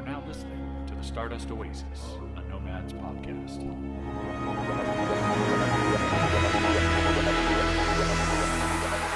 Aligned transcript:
are 0.00 0.06
now 0.06 0.22
listening 0.26 0.84
to 0.86 0.94
the 0.94 1.02
Stardust 1.02 1.50
Oasis, 1.50 1.84
a 2.36 2.42
Nomads 2.48 2.94
podcast. 2.94 3.60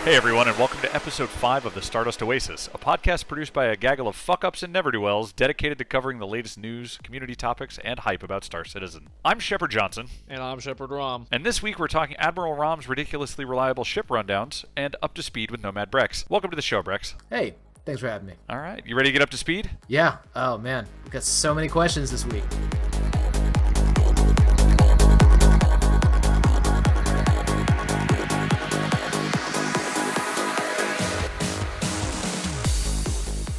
Hey 0.05 0.15
everyone, 0.15 0.47
and 0.47 0.59
welcome 0.59 0.81
to 0.83 0.95
episode 0.95 1.31
5 1.31 1.65
of 1.65 1.75
the 1.75 1.81
Stardust 1.81 2.23
Oasis, 2.23 2.69
a 2.75 2.79
podcast 2.79 3.27
produced 3.29 3.55
by 3.55 3.65
a 3.67 3.77
gaggle 3.77 4.07
of 4.07 4.15
fuck 4.15 4.45
ups 4.45 4.63
and 4.63 4.71
never 4.75 4.91
do 4.91 5.01
wells 5.01 5.33
dedicated 5.33 5.79
to 5.79 5.85
covering 5.87 6.19
the 6.19 6.27
latest 6.27 6.59
news, 6.59 6.99
community 7.03 7.35
topics, 7.35 7.79
and 7.83 8.01
hype 8.01 8.23
about 8.23 8.45
Star 8.45 8.67
Citizen. 8.67 9.09
I'm 9.25 9.39
Shepard 9.39 9.71
Johnson, 9.71 10.09
And 10.29 10.43
I'm 10.43 10.59
Shepard 10.59 10.91
Rom. 10.91 11.29
and 11.33 11.47
this 11.47 11.63
week 11.63 11.79
we're 11.79 11.89
talking 11.89 12.17
Admiral 12.17 12.53
Rom's 12.53 12.91
ridiculously 12.91 13.47
reliable 13.47 13.85
ship 13.85 14.09
rundowns 14.09 14.67
and 14.77 14.97
up 15.03 15.15
to 15.15 15.23
speed 15.23 15.51
with 15.51 15.63
Nomad 15.63 15.91
Brex. 15.91 16.29
Welcome 16.29 16.51
to 16.51 16.57
the 16.57 16.61
show, 16.61 16.83
Brex. 16.83 17.15
Hey, 17.31 17.55
thanks 17.85 18.01
for 18.01 18.09
having 18.09 18.27
me. 18.27 18.35
All 18.49 18.59
right, 18.59 18.83
you 18.87 18.97
ready 18.97 19.09
to 19.09 19.13
get 19.13 19.23
up 19.23 19.31
to 19.31 19.37
speed? 19.37 19.71
Yeah. 19.89 20.17
Oh 20.35 20.59
man, 20.59 20.87
we've 21.03 21.13
got 21.13 21.23
so 21.23 21.55
many 21.55 21.69
questions 21.69 22.11
this 22.11 22.25
week. 22.27 22.45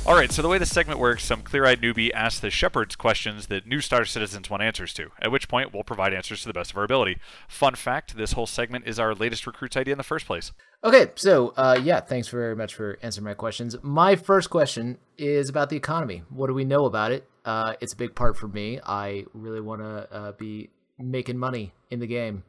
All 0.08 0.14
right, 0.14 0.32
so 0.32 0.44
the 0.44 0.48
way 0.48 0.60
the 0.60 0.68
segment 0.68 1.00
works, 1.00 1.24
some 1.26 1.42
clear-eyed 1.42 1.82
newbie 1.82 2.12
asks 2.14 2.40
the 2.40 2.52
shepherds 2.52 2.96
questions 2.96 3.48
that 3.48 3.66
new 3.66 3.82
Star 3.82 4.06
Citizens 4.06 4.52
want 4.52 4.62
answers 4.62 4.94
to, 4.94 5.10
at 5.20 5.32
which 5.32 5.48
point 5.48 5.74
we'll 5.74 5.84
provide 5.84 6.14
answers 6.14 6.42
to 6.42 6.48
the 6.48 6.54
best 6.54 6.70
of 6.70 6.78
our 6.78 6.84
ability. 6.84 7.18
Fun 7.48 7.74
fact, 7.74 8.16
this 8.16 8.34
whole 8.34 8.46
segment 8.46 8.86
is 8.86 9.00
our 9.00 9.16
latest 9.16 9.48
recruit's 9.48 9.76
idea 9.76 9.94
in 9.94 9.98
the 9.98 10.04
first 10.04 10.28
place. 10.28 10.52
Okay, 10.84 11.08
so 11.16 11.56
uh, 11.58 11.80
yeah, 11.82 12.02
thanks 12.02 12.28
very 12.28 12.56
much 12.56 12.76
for 12.76 13.00
answering 13.02 13.26
my 13.26 13.34
questions. 13.34 13.76
My 13.82 14.16
first 14.16 14.52
question 14.52 15.00
is 15.18 15.50
about 15.50 15.72
the 15.72 15.76
economy. 15.76 16.22
What 16.30 16.48
do 16.48 16.54
we 16.54 16.66
know 16.66 16.86
about 16.86 17.12
it? 17.12 17.28
Uh, 17.44 17.74
it's 17.82 17.94
a 17.94 17.98
big 17.98 18.14
part 18.14 18.38
for 18.38 18.48
me. 18.48 18.80
I 18.86 19.26
really 19.34 19.60
want 19.60 19.82
to 19.82 20.08
uh, 20.14 20.32
be 20.34 20.70
making 21.00 21.40
money 21.40 21.74
in 21.90 22.00
the 22.00 22.08
game 22.08 22.44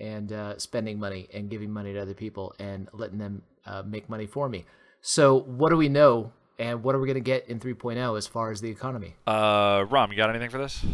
and 0.00 0.32
uh, 0.32 0.58
spending 0.58 0.98
money 0.98 1.28
and 1.34 1.50
giving 1.50 1.70
money 1.70 1.92
to 1.92 2.00
other 2.00 2.14
people 2.14 2.54
and 2.58 2.88
letting 2.94 3.18
them 3.18 3.42
uh, 3.66 3.82
make 3.82 4.08
money 4.08 4.26
for 4.26 4.48
me. 4.48 4.64
So, 5.02 5.40
what 5.40 5.68
do 5.68 5.76
we 5.76 5.90
know 5.90 6.32
and 6.58 6.82
what 6.82 6.94
are 6.94 6.98
we 6.98 7.06
going 7.06 7.14
to 7.14 7.20
get 7.20 7.48
in 7.48 7.58
3.0 7.60 8.16
as 8.18 8.26
far 8.26 8.50
as 8.50 8.60
the 8.60 8.70
economy? 8.70 9.14
Uh, 9.26 9.84
Rom, 9.88 10.10
you 10.10 10.16
got 10.16 10.30
anything 10.30 10.50
for 10.50 10.58
this? 10.58 10.84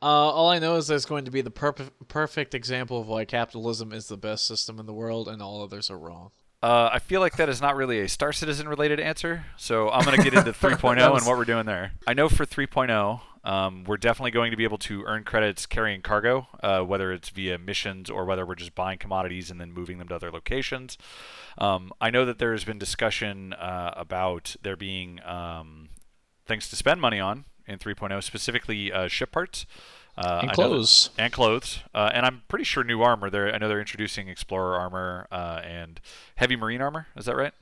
Uh, 0.00 0.04
all 0.06 0.48
I 0.50 0.58
know 0.58 0.76
is 0.76 0.86
there's 0.86 1.06
going 1.06 1.24
to 1.24 1.30
be 1.30 1.40
the 1.40 1.50
perp- 1.50 1.90
perfect 2.06 2.54
example 2.54 3.00
of 3.00 3.08
why 3.08 3.24
capitalism 3.24 3.92
is 3.92 4.06
the 4.08 4.16
best 4.16 4.46
system 4.46 4.78
in 4.78 4.86
the 4.86 4.92
world 4.92 5.28
and 5.28 5.42
all 5.42 5.62
others 5.62 5.90
are 5.90 5.98
wrong. 5.98 6.30
Uh, 6.62 6.90
I 6.92 6.98
feel 6.98 7.20
like 7.20 7.36
that 7.36 7.48
is 7.48 7.60
not 7.60 7.76
really 7.76 8.00
a 8.00 8.08
Star 8.08 8.32
Citizen 8.32 8.68
related 8.68 8.98
answer, 8.98 9.44
so 9.56 9.90
I'm 9.90 10.04
going 10.04 10.16
to 10.16 10.22
get 10.22 10.34
into 10.34 10.52
3.0 10.52 11.16
and 11.16 11.26
what 11.26 11.38
we're 11.38 11.44
doing 11.44 11.66
there. 11.66 11.92
I 12.06 12.14
know 12.14 12.28
for 12.28 12.44
3.0, 12.44 13.20
um, 13.44 13.84
we're 13.84 13.96
definitely 13.96 14.30
going 14.32 14.50
to 14.50 14.56
be 14.56 14.64
able 14.64 14.78
to 14.78 15.04
earn 15.04 15.24
credits 15.24 15.66
carrying 15.66 16.02
cargo, 16.02 16.48
uh, 16.62 16.80
whether 16.82 17.12
it's 17.12 17.28
via 17.30 17.58
missions 17.58 18.10
or 18.10 18.24
whether 18.24 18.44
we're 18.44 18.54
just 18.56 18.74
buying 18.74 18.98
commodities 18.98 19.50
and 19.50 19.60
then 19.60 19.72
moving 19.72 19.98
them 19.98 20.08
to 20.08 20.14
other 20.16 20.30
locations. 20.30 20.98
Um, 21.58 21.92
I 22.00 22.10
know 22.10 22.24
that 22.24 22.38
there 22.38 22.52
has 22.52 22.64
been 22.64 22.78
discussion 22.78 23.52
uh, 23.54 23.92
about 23.96 24.56
there 24.62 24.76
being 24.76 25.20
um, 25.24 25.88
things 26.46 26.68
to 26.70 26.76
spend 26.76 27.00
money 27.00 27.20
on 27.20 27.44
in 27.66 27.78
3.0, 27.78 28.22
specifically 28.22 28.92
uh, 28.92 29.08
ship 29.08 29.32
parts. 29.32 29.66
Uh, 30.16 30.38
And 30.42 30.48
know 30.48 30.48
that- 30.48 30.54
clothes. 30.54 31.10
and 31.16 31.32
clothes, 31.32 31.78
uh, 31.94 32.10
and 32.12 32.26
I'm 32.26 32.42
pretty 32.48 32.64
sure 32.64 32.82
new 32.82 33.02
armor. 33.02 33.30
There, 33.30 33.54
I 33.54 33.58
know 33.58 33.68
they're 33.68 33.78
introducing 33.78 34.28
explorer 34.28 34.76
armor 34.76 35.28
uh, 35.30 35.60
and 35.62 36.00
heavy 36.34 36.56
marine 36.56 36.80
armor. 36.80 37.06
Is 37.16 37.26
that 37.26 37.36
right? 37.36 37.52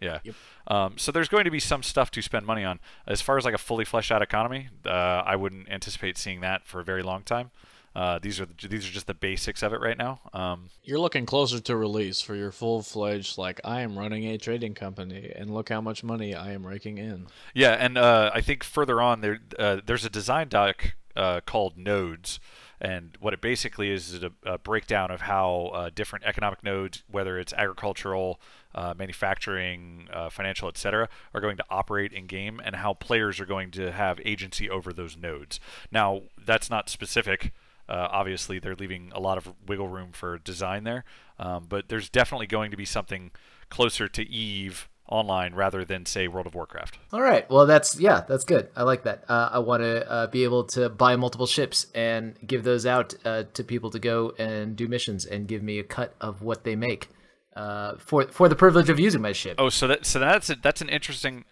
Yeah. 0.00 0.18
Yep. 0.22 0.34
Um, 0.66 0.98
so 0.98 1.10
there's 1.12 1.28
going 1.28 1.44
to 1.44 1.50
be 1.50 1.60
some 1.60 1.82
stuff 1.82 2.10
to 2.12 2.22
spend 2.22 2.46
money 2.46 2.64
on. 2.64 2.80
As 3.06 3.20
far 3.20 3.36
as 3.36 3.44
like 3.44 3.54
a 3.54 3.58
fully 3.58 3.84
fleshed 3.84 4.12
out 4.12 4.22
economy, 4.22 4.68
uh, 4.86 4.90
I 4.90 5.36
wouldn't 5.36 5.68
anticipate 5.68 6.18
seeing 6.18 6.40
that 6.40 6.66
for 6.66 6.80
a 6.80 6.84
very 6.84 7.02
long 7.02 7.22
time. 7.22 7.50
Uh, 7.96 8.18
these 8.20 8.38
are 8.38 8.46
the, 8.46 8.68
these 8.68 8.86
are 8.86 8.92
just 8.92 9.08
the 9.08 9.14
basics 9.14 9.60
of 9.60 9.72
it 9.72 9.80
right 9.80 9.98
now. 9.98 10.20
Um, 10.32 10.68
You're 10.84 11.00
looking 11.00 11.26
closer 11.26 11.58
to 11.58 11.76
release 11.76 12.20
for 12.20 12.36
your 12.36 12.52
full 12.52 12.82
fledged, 12.82 13.38
like, 13.38 13.60
I 13.64 13.80
am 13.80 13.98
running 13.98 14.24
a 14.26 14.38
trading 14.38 14.74
company 14.74 15.32
and 15.34 15.52
look 15.52 15.70
how 15.70 15.80
much 15.80 16.04
money 16.04 16.32
I 16.32 16.52
am 16.52 16.64
raking 16.64 16.98
in. 16.98 17.26
Yeah, 17.54 17.72
and 17.72 17.98
uh, 17.98 18.30
I 18.32 18.40
think 18.40 18.62
further 18.62 19.00
on 19.00 19.20
there, 19.20 19.40
uh, 19.58 19.80
there's 19.84 20.04
a 20.04 20.10
design 20.10 20.48
doc 20.48 20.94
uh, 21.16 21.40
called 21.44 21.76
Nodes, 21.76 22.38
and 22.80 23.16
what 23.20 23.34
it 23.34 23.40
basically 23.40 23.90
is 23.90 24.12
is 24.12 24.22
a, 24.22 24.30
a 24.44 24.58
breakdown 24.58 25.10
of 25.10 25.22
how 25.22 25.70
uh, 25.74 25.90
different 25.94 26.24
economic 26.24 26.62
nodes, 26.62 27.02
whether 27.10 27.38
it's 27.38 27.52
agricultural, 27.52 28.40
uh, 28.74 28.94
manufacturing, 28.96 30.08
uh, 30.12 30.30
financial, 30.30 30.68
etc., 30.68 31.08
are 31.34 31.40
going 31.40 31.56
to 31.56 31.64
operate 31.70 32.12
in 32.12 32.26
game, 32.26 32.60
and 32.64 32.76
how 32.76 32.94
players 32.94 33.40
are 33.40 33.46
going 33.46 33.70
to 33.72 33.92
have 33.92 34.20
agency 34.24 34.70
over 34.70 34.92
those 34.92 35.16
nodes. 35.16 35.58
Now, 35.90 36.22
that's 36.44 36.70
not 36.70 36.88
specific. 36.88 37.52
Uh, 37.88 38.08
obviously, 38.10 38.58
they're 38.58 38.76
leaving 38.76 39.10
a 39.14 39.20
lot 39.20 39.38
of 39.38 39.54
wiggle 39.66 39.88
room 39.88 40.12
for 40.12 40.38
design 40.38 40.84
there, 40.84 41.04
um, 41.38 41.66
but 41.68 41.88
there's 41.88 42.08
definitely 42.08 42.46
going 42.46 42.70
to 42.70 42.76
be 42.76 42.84
something 42.84 43.30
closer 43.70 44.08
to 44.08 44.28
Eve 44.28 44.88
online 45.08 45.54
rather 45.54 45.84
than 45.84 46.06
say 46.06 46.28
World 46.28 46.46
of 46.46 46.54
Warcraft. 46.54 46.98
All 47.12 47.20
right. 47.20 47.48
Well, 47.50 47.66
that's 47.66 47.98
yeah, 47.98 48.22
that's 48.28 48.44
good. 48.44 48.68
I 48.76 48.82
like 48.82 49.04
that. 49.04 49.24
Uh, 49.28 49.50
I 49.52 49.58
want 49.58 49.82
to 49.82 50.10
uh, 50.10 50.26
be 50.26 50.44
able 50.44 50.64
to 50.64 50.88
buy 50.88 51.16
multiple 51.16 51.46
ships 51.46 51.86
and 51.94 52.36
give 52.46 52.64
those 52.64 52.86
out 52.86 53.14
uh, 53.24 53.44
to 53.54 53.64
people 53.64 53.90
to 53.90 53.98
go 53.98 54.34
and 54.38 54.76
do 54.76 54.88
missions 54.88 55.24
and 55.24 55.48
give 55.48 55.62
me 55.62 55.78
a 55.78 55.84
cut 55.84 56.14
of 56.20 56.42
what 56.42 56.64
they 56.64 56.76
make 56.76 57.08
uh, 57.56 57.96
for 57.98 58.28
for 58.28 58.48
the 58.48 58.56
privilege 58.56 58.88
of 58.88 59.00
using 59.00 59.20
my 59.20 59.32
ship. 59.32 59.56
Oh, 59.58 59.68
so 59.68 59.86
that 59.88 60.06
so 60.06 60.18
that's 60.18 60.50
a, 60.50 60.54
that's 60.54 60.80
an 60.80 60.88
interesting 60.88 61.44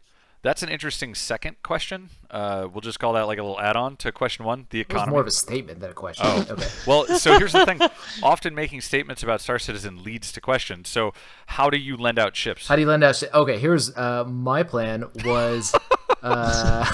that's 0.47 0.63
an 0.63 0.69
interesting 0.69 1.15
second 1.15 1.57
question. 1.63 2.09
Uh, 2.31 2.69
we'll 2.73 2.81
just 2.81 2.99
call 3.01 3.13
that 3.15 3.23
like 3.27 3.39
a 3.39 3.43
little 3.43 3.61
add-on 3.61 3.97
to 3.97 4.13
question 4.13 4.45
one, 4.45 4.67
the 4.71 4.81
It 4.81 4.89
was 4.89 4.95
economy. 4.95 5.11
more 5.13 5.21
of 5.21 5.27
a 5.27 5.31
statement 5.33 5.81
than 5.81 5.91
a 5.91 5.95
question. 5.95 6.27
Oh. 6.27 6.47
Okay. 6.51 6.69
well, 6.87 7.07
so 7.19 7.39
here's 7.39 7.53
the 7.53 7.67
thing: 7.67 7.81
often 8.23 8.55
making 8.55 8.81
statements 8.81 9.23
about 9.23 9.41
Star 9.41 9.59
Citizen 9.59 10.03
leads 10.05 10.31
to 10.33 10.41
questions. 10.41 10.89
So, 10.89 11.13
how 11.47 11.69
do 11.71 11.77
you 11.77 11.97
lend 11.97 12.19
out 12.19 12.37
ships? 12.37 12.69
How 12.69 12.77
do 12.77 12.83
you 12.83 12.89
lend 12.89 13.03
out? 13.05 13.17
Shi- 13.17 13.27
okay. 13.35 13.59
Here's 13.59 13.95
uh, 13.97 14.25
my 14.25 14.63
plan 14.63 15.05
was. 15.25 15.75
Uh, 16.23 16.85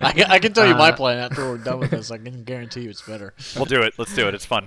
I 0.00 0.24
I 0.28 0.38
can 0.38 0.52
tell 0.52 0.66
you 0.66 0.74
my 0.74 0.92
plan 0.92 1.18
after 1.18 1.48
we're 1.48 1.58
done 1.58 1.80
with 1.80 1.90
this. 1.90 2.10
I 2.10 2.18
can 2.18 2.44
guarantee 2.44 2.82
you 2.82 2.90
it's 2.90 3.02
better. 3.02 3.34
We'll 3.56 3.64
do 3.64 3.82
it. 3.82 3.94
Let's 3.98 4.14
do 4.14 4.28
it. 4.28 4.34
It's 4.34 4.46
fun. 4.46 4.66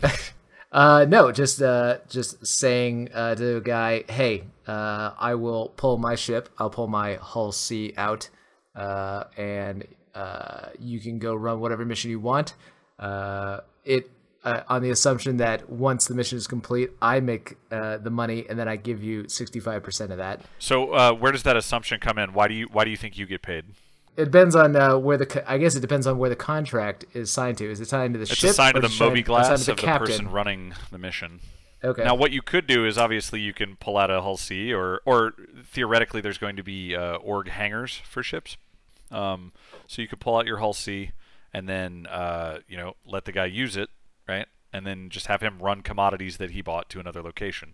Uh, 0.78 1.06
no, 1.10 1.32
just 1.32 1.60
uh, 1.60 1.98
just 2.08 2.46
saying 2.46 3.10
uh, 3.12 3.34
to 3.34 3.56
the 3.56 3.62
guy, 3.62 4.04
hey, 4.08 4.44
uh, 4.68 5.10
I 5.18 5.34
will 5.34 5.70
pull 5.70 5.98
my 5.98 6.14
ship. 6.14 6.50
I'll 6.60 6.70
pull 6.70 6.86
my 6.86 7.16
Hull 7.16 7.52
C 7.52 7.96
out, 7.98 8.30
uh, 8.76 9.24
and 9.36 9.88
uh, 10.14 10.68
you 10.78 11.00
can 11.00 11.18
go 11.18 11.34
run 11.34 11.62
whatever 11.62 11.84
mission 11.84 12.12
you 12.12 12.20
want. 12.20 12.54
Uh, 13.00 13.62
it 13.86 14.12
uh, 14.44 14.62
on 14.70 14.84
the 14.84 14.92
assumption 14.92 15.38
that 15.38 15.68
once 15.68 16.06
the 16.06 16.14
mission 16.14 16.38
is 16.38 16.46
complete, 16.46 16.92
I 17.02 17.22
make 17.22 17.58
uh, 17.72 17.98
the 17.98 18.12
money, 18.12 18.46
and 18.48 18.60
then 18.60 18.68
I 18.68 18.76
give 18.76 19.04
you 19.04 19.28
sixty 19.28 19.60
five 19.60 19.82
percent 19.82 20.12
of 20.12 20.20
that. 20.20 20.42
So, 20.60 20.94
uh, 20.94 21.12
where 21.12 21.32
does 21.32 21.42
that 21.42 21.58
assumption 21.58 22.00
come 22.00 22.20
in? 22.20 22.34
Why 22.34 22.48
do 22.48 22.54
you 22.54 22.68
why 22.72 22.84
do 22.84 22.92
you 22.92 22.98
think 22.98 23.18
you 23.18 23.26
get 23.26 23.42
paid? 23.42 23.66
It 24.18 24.26
depends 24.26 24.56
on 24.56 24.76
uh, 24.76 24.98
where 24.98 25.18
the 25.18 25.44
I 25.50 25.58
guess 25.60 25.76
it 25.76 25.80
depends 25.82 26.08
on 26.08 26.18
where 26.18 26.30
the 26.30 26.36
contract 26.36 27.06
is 27.14 27.32
signed 27.32 27.58
to. 27.60 27.70
Is 27.70 27.80
it 27.80 27.88
signed 27.88 28.16
to 28.16 28.18
the 28.18 28.24
It's 28.24 28.34
ship? 28.36 28.50
a 28.50 28.54
sign 28.54 28.74
or 28.76 28.78
of 28.78 28.82
the 28.84 28.90
signed- 28.90 29.16
mobiGlas 29.16 29.66
to 29.66 29.72
of 29.72 29.78
the 29.78 29.84
person 30.00 30.30
running 30.32 30.74
the 30.92 30.98
mission. 30.98 31.40
Okay. 31.84 32.04
Now, 32.04 32.16
what 32.16 32.32
you 32.32 32.42
could 32.42 32.66
do 32.66 32.86
is 32.88 32.98
obviously 32.98 33.40
you 33.40 33.54
can 33.54 33.76
pull 33.76 33.98
out 33.98 34.10
a 34.10 34.22
hull 34.22 34.36
C, 34.38 34.74
or 34.74 35.02
or 35.06 35.34
theoretically 35.64 36.22
there's 36.22 36.40
going 36.40 36.56
to 36.56 36.64
be 36.64 36.96
uh, 36.96 37.18
org 37.18 37.50
hangars 37.50 38.02
for 38.10 38.24
ships. 38.24 38.58
Um, 39.12 39.54
so 39.86 40.02
you 40.02 40.08
could 40.08 40.20
pull 40.20 40.36
out 40.36 40.48
your 40.48 40.58
hull 40.58 40.74
C, 40.74 41.12
and 41.54 41.70
then 41.70 42.08
uh, 42.08 42.60
you 42.68 42.78
know 42.78 42.96
let 43.06 43.26
the 43.26 43.32
guy 43.32 43.46
use 43.46 43.78
it, 43.78 43.90
right? 44.28 44.48
And 44.78 44.86
then 44.86 45.10
just 45.10 45.26
have 45.26 45.42
him 45.42 45.58
run 45.60 45.82
commodities 45.82 46.38
that 46.38 46.52
he 46.52 46.62
bought 46.62 46.90
to 46.92 47.00
another 47.00 47.22
location. 47.22 47.74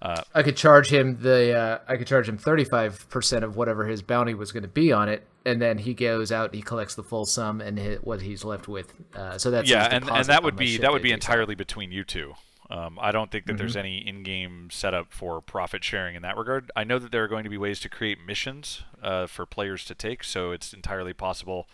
Uh, 0.00 0.22
I 0.34 0.42
could 0.42 0.56
charge 0.56 0.92
him 0.92 1.18
the 1.20 1.52
uh, 1.52 1.78
I 1.88 1.96
could 1.96 2.06
charge 2.06 2.28
him 2.28 2.38
thirty 2.38 2.64
five 2.64 3.08
percent 3.10 3.44
of 3.44 3.56
whatever 3.56 3.86
his 3.86 4.02
bounty 4.02 4.34
was 4.34 4.52
going 4.52 4.62
to 4.62 4.68
be 4.68 4.92
on 4.92 5.08
it, 5.08 5.26
and 5.44 5.60
then 5.60 5.78
he 5.78 5.94
goes 5.94 6.30
out 6.30 6.46
and 6.46 6.54
he 6.54 6.62
collects 6.62 6.94
the 6.94 7.02
full 7.02 7.26
sum 7.26 7.60
and 7.60 7.78
hit 7.78 8.04
what 8.04 8.22
he's 8.22 8.44
left 8.44 8.68
with. 8.68 8.92
Uh, 9.14 9.36
so 9.38 9.50
that's 9.50 9.68
yeah, 9.68 9.88
and, 9.90 10.08
and 10.08 10.26
that 10.26 10.42
would 10.42 10.56
be 10.56 10.78
that 10.78 10.92
would 10.92 11.02
be 11.02 11.12
entirely 11.12 11.54
between 11.54 11.90
you 11.90 12.04
two. 12.04 12.34
Um, 12.70 12.98
I 13.00 13.12
don't 13.12 13.30
think 13.30 13.44
that 13.46 13.58
there's 13.58 13.76
any 13.76 13.98
in-game 13.98 14.68
setup 14.70 15.12
for 15.12 15.42
profit 15.42 15.84
sharing 15.84 16.16
in 16.16 16.22
that 16.22 16.36
regard. 16.36 16.70
I 16.74 16.82
know 16.82 16.98
that 16.98 17.12
there 17.12 17.22
are 17.22 17.28
going 17.28 17.44
to 17.44 17.50
be 17.50 17.58
ways 17.58 17.78
to 17.80 17.90
create 17.90 18.18
missions 18.26 18.82
uh, 19.02 19.26
for 19.26 19.44
players 19.44 19.84
to 19.84 19.94
take, 19.94 20.24
so 20.24 20.50
it's 20.50 20.72
entirely 20.72 21.12
possible 21.12 21.68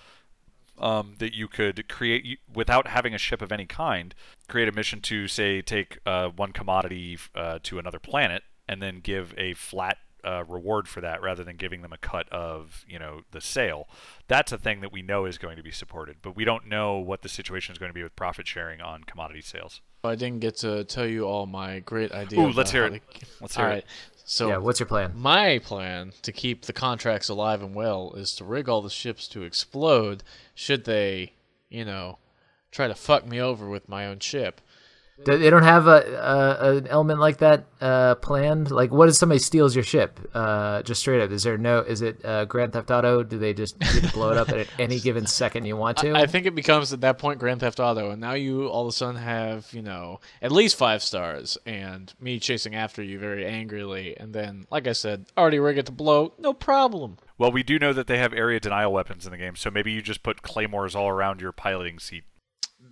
um, 0.81 1.15
that 1.19 1.35
you 1.35 1.49
could 1.49 1.89
create 1.89 2.41
without 2.53 2.89
having 2.89 3.15
a 3.15 3.19
ship 3.19 3.43
of 3.43 3.53
any 3.53 3.67
kind, 3.67 4.15
create 4.49 4.69
a 4.69 4.73
mission 4.73 5.01
to 5.03 5.29
say 5.29 5.63
take 5.63 5.99
uh, 6.07 6.29
one 6.29 6.53
commodity 6.53 7.19
uh, 7.35 7.59
to 7.63 7.79
another 7.79 7.99
planet 7.99 8.43
and 8.69 8.83
then 8.83 9.01
give 9.01 9.35
a 9.37 9.55
flat 9.55 9.99
uh, 10.25 10.45
reward 10.47 10.87
for 10.87 11.01
that 11.01 11.23
rather 11.23 11.45
than 11.45 11.57
giving 11.57 11.83
them 11.83 11.93
a 11.93 11.99
cut 11.99 12.29
of 12.31 12.85
you 12.89 12.99
know 12.99 13.23
the 13.31 13.41
sale. 13.41 13.89
That's 14.29 14.53
a 14.53 14.59
thing 14.59 14.81
that 14.81 14.93
we 14.93 15.03
know 15.03 15.25
is 15.25 15.39
going 15.39 15.57
to 15.57 15.63
be 15.63 15.71
supported, 15.71 16.17
but 16.23 16.37
we 16.37 16.45
don't 16.45 16.67
know 16.67 16.99
what 16.99 17.23
the 17.23 17.29
situation 17.29 17.73
is 17.73 17.79
going 17.79 17.91
to 17.91 17.95
be 17.95 18.03
with 18.03 18.17
profit 18.17 18.47
sharing 18.47 18.81
on 18.81 19.05
commodity 19.05 19.43
sales. 19.43 19.81
I 20.03 20.15
didn't 20.15 20.41
get 20.41 20.57
to 20.59 20.85
tell 20.85 21.07
you 21.07 21.25
all 21.25 21.47
my 21.47 21.81
great 21.81 22.13
ideas. 22.13 22.39
Ooh, 22.39 22.51
let's 22.53 22.71
hear 22.73 22.87
it. 22.87 23.03
Let's 23.41 23.57
hear 23.57 23.65
All 23.65 23.71
it. 23.71 23.75
right. 23.75 23.85
So 24.31 24.49
Yeah, 24.49 24.59
what's 24.59 24.79
your 24.79 24.87
plan? 24.87 25.11
my 25.17 25.59
plan 25.59 26.13
to 26.23 26.31
keep 26.31 26.67
the 26.67 26.73
contracts 26.73 27.29
alive 27.29 27.65
and 27.65 27.75
well 27.75 28.13
is 28.15 28.33
to 28.37 28.45
rig 28.45 28.69
all 28.69 28.81
the 28.81 28.89
ships 28.89 29.27
to 29.27 29.43
explode 29.43 30.23
should 30.55 30.85
they, 30.85 31.33
you 31.69 31.85
know, 31.85 32.19
try 32.71 32.87
to 32.87 32.95
fuck 32.95 33.27
me 33.27 33.41
over 33.41 33.69
with 33.69 33.89
my 33.89 34.07
own 34.07 34.21
ship. 34.21 34.61
Do- 35.25 35.39
They 35.39 35.51
don't 35.51 35.63
have 35.63 35.87
a, 35.87 36.59
a 36.61 36.77
an 36.77 36.87
element 36.87 37.21
like 37.21 37.39
that 37.39 37.67
uh, 37.81 38.15
planned. 38.17 38.71
Like, 38.71 38.91
what 38.91 39.09
if 39.09 39.15
somebody 39.15 39.39
steals 39.39 39.75
your 39.75 39.85
ship? 39.85 40.19
Uh, 40.35 40.83
just 40.83 41.01
straight 41.01 41.21
up, 41.23 41.31
is 41.31 41.43
there 41.43 41.59
no? 41.59 41.81
Is 41.81 42.03
it 42.03 42.25
uh, 42.25 42.45
Grand 42.47 42.73
Theft 42.73 42.91
Auto? 42.91 43.23
Do 43.23 43.39
they 43.39 43.53
just 43.55 43.79
get 43.79 44.05
to 44.05 44.13
blow 44.13 44.31
it 44.31 44.37
up 44.37 44.49
at 44.51 44.67
any 44.79 44.99
given 45.01 45.27
second 45.27 45.65
you 45.67 45.77
want 45.77 45.99
to? 45.99 46.15
I 46.15 46.27
think 46.27 46.47
it 46.47 46.55
becomes 46.55 46.93
at 46.93 47.01
that 47.03 47.19
point 47.19 47.39
Grand 47.39 47.61
Theft 47.61 47.81
Auto, 47.81 48.11
and 48.11 48.21
now 48.21 48.33
you 48.35 48.67
all 48.69 48.83
of 48.83 48.89
a 48.89 48.93
sudden 48.93 49.17
have 49.21 49.73
you 49.73 49.83
know 49.83 50.21
at 50.43 50.53
least 50.53 50.77
five 50.77 51.03
stars, 51.03 51.59
and 51.67 52.13
me 52.21 52.39
chasing 52.39 52.75
after 52.75 53.03
you 53.03 53.19
very 53.19 53.47
angrily, 53.47 54.17
and 54.17 54.33
then 54.33 54.67
like 54.71 54.87
I 54.87 54.93
said, 54.93 55.27
already 55.37 55.59
rigged 55.59 55.87
to 55.87 55.93
blow, 55.93 56.33
no 56.39 56.53
problem. 56.53 57.17
Well, 57.39 57.51
we 57.53 57.63
do 57.63 57.79
know 57.79 57.93
that 57.95 58.07
they 58.07 58.19
have 58.19 58.35
area 58.35 58.61
denial 58.61 58.93
weapons 58.93 59.25
in 59.25 59.33
the 59.33 59.39
game, 59.39 59.57
so 59.57 59.71
maybe 59.71 59.91
you 59.93 60.03
just 60.03 60.23
put 60.23 60.43
claymores 60.43 60.95
all 60.95 61.09
around 61.09 61.41
your 61.41 61.53
piloting 61.53 61.99
seat. 61.99 62.25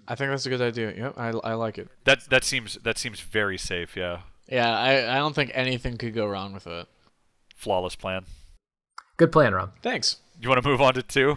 I 0.08 0.14
think 0.14 0.30
that's 0.30 0.46
a 0.46 0.48
good 0.48 0.62
idea. 0.62 0.94
Yep, 0.96 1.14
I, 1.18 1.28
I 1.44 1.54
like 1.54 1.76
it. 1.78 1.88
That 2.04 2.24
that 2.30 2.42
seems 2.44 2.74
that 2.82 2.96
seems 2.98 3.20
very 3.20 3.58
safe. 3.58 3.96
Yeah, 3.96 4.20
Yeah, 4.48 4.68
I, 4.76 5.14
I 5.14 5.18
don't 5.18 5.34
think 5.34 5.50
anything 5.54 5.98
could 5.98 6.14
go 6.14 6.26
wrong 6.26 6.52
with 6.54 6.66
it. 6.66 6.86
flawless 7.54 7.94
plan. 7.94 8.24
Good 9.18 9.30
plan, 9.32 9.52
Rob. 9.52 9.72
Thanks. 9.82 10.16
You 10.40 10.48
want 10.48 10.62
to 10.62 10.68
move 10.68 10.80
on 10.80 10.94
to 10.94 11.02
two? 11.02 11.36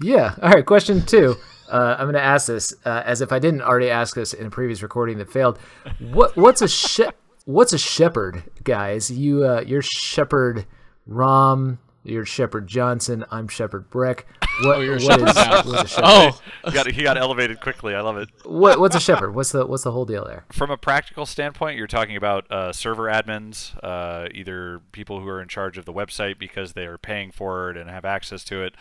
Yeah. 0.00 0.34
All 0.42 0.50
right. 0.50 0.64
Question 0.64 1.04
two. 1.04 1.36
Uh, 1.70 1.96
I'm 1.98 2.06
going 2.06 2.14
to 2.14 2.22
ask 2.22 2.46
this 2.46 2.72
uh, 2.86 3.02
as 3.04 3.20
if 3.20 3.30
I 3.32 3.38
didn't 3.38 3.60
already 3.62 3.90
ask 3.90 4.14
this 4.16 4.32
in 4.32 4.46
a 4.46 4.50
previous 4.50 4.82
recording 4.82 5.18
that 5.18 5.30
failed. 5.30 5.58
What 5.98 6.36
What's 6.36 6.62
a 6.62 6.68
she- 6.68 7.04
What's 7.44 7.72
a 7.72 7.78
shepherd, 7.78 8.42
guys? 8.64 9.10
You 9.10 9.44
uh, 9.46 9.60
you're 9.66 9.82
shepherd 9.82 10.66
Rom. 11.06 11.78
You're 12.04 12.24
shepherd 12.26 12.66
Johnson. 12.66 13.24
I'm 13.30 13.48
shepherd 13.48 13.90
Breck. 13.90 14.26
What, 14.62 14.76
Oh, 14.78 14.80
you're 14.80 14.96
a 14.96 15.00
what 15.00 15.02
shepherd 15.20 15.28
is- 15.28 15.34
now. 15.36 15.62
what's 15.62 15.82
a 15.82 15.88
shepherd? 15.88 16.02
Oh, 16.04 16.40
He 16.66 16.70
got 16.72 16.86
he 16.90 17.02
got 17.02 17.16
elevated 17.16 17.60
quickly. 17.60 17.94
I 17.94 18.00
love 18.00 18.16
it. 18.16 18.28
What, 18.44 18.80
what's 18.80 18.96
a 18.96 19.00
shepherd? 19.00 19.34
What's 19.34 19.52
the 19.52 19.66
What's 19.66 19.84
the 19.84 19.92
whole 19.92 20.04
deal 20.04 20.24
there? 20.24 20.44
From 20.52 20.70
a 20.70 20.76
practical 20.76 21.26
standpoint, 21.26 21.76
you're 21.78 21.86
talking 21.86 22.16
about 22.16 22.50
uh, 22.50 22.72
server 22.72 23.04
admins, 23.04 23.72
uh, 23.84 24.28
either 24.34 24.80
people 24.92 25.20
who 25.20 25.28
are 25.28 25.40
in 25.40 25.48
charge 25.48 25.78
of 25.78 25.84
the 25.84 25.92
website 25.92 26.38
because 26.38 26.72
they 26.72 26.86
are 26.86 26.98
paying 26.98 27.30
for 27.30 27.70
it 27.70 27.76
and 27.76 27.88
have 27.88 28.04
access 28.04 28.42
to 28.44 28.62
it, 28.62 28.74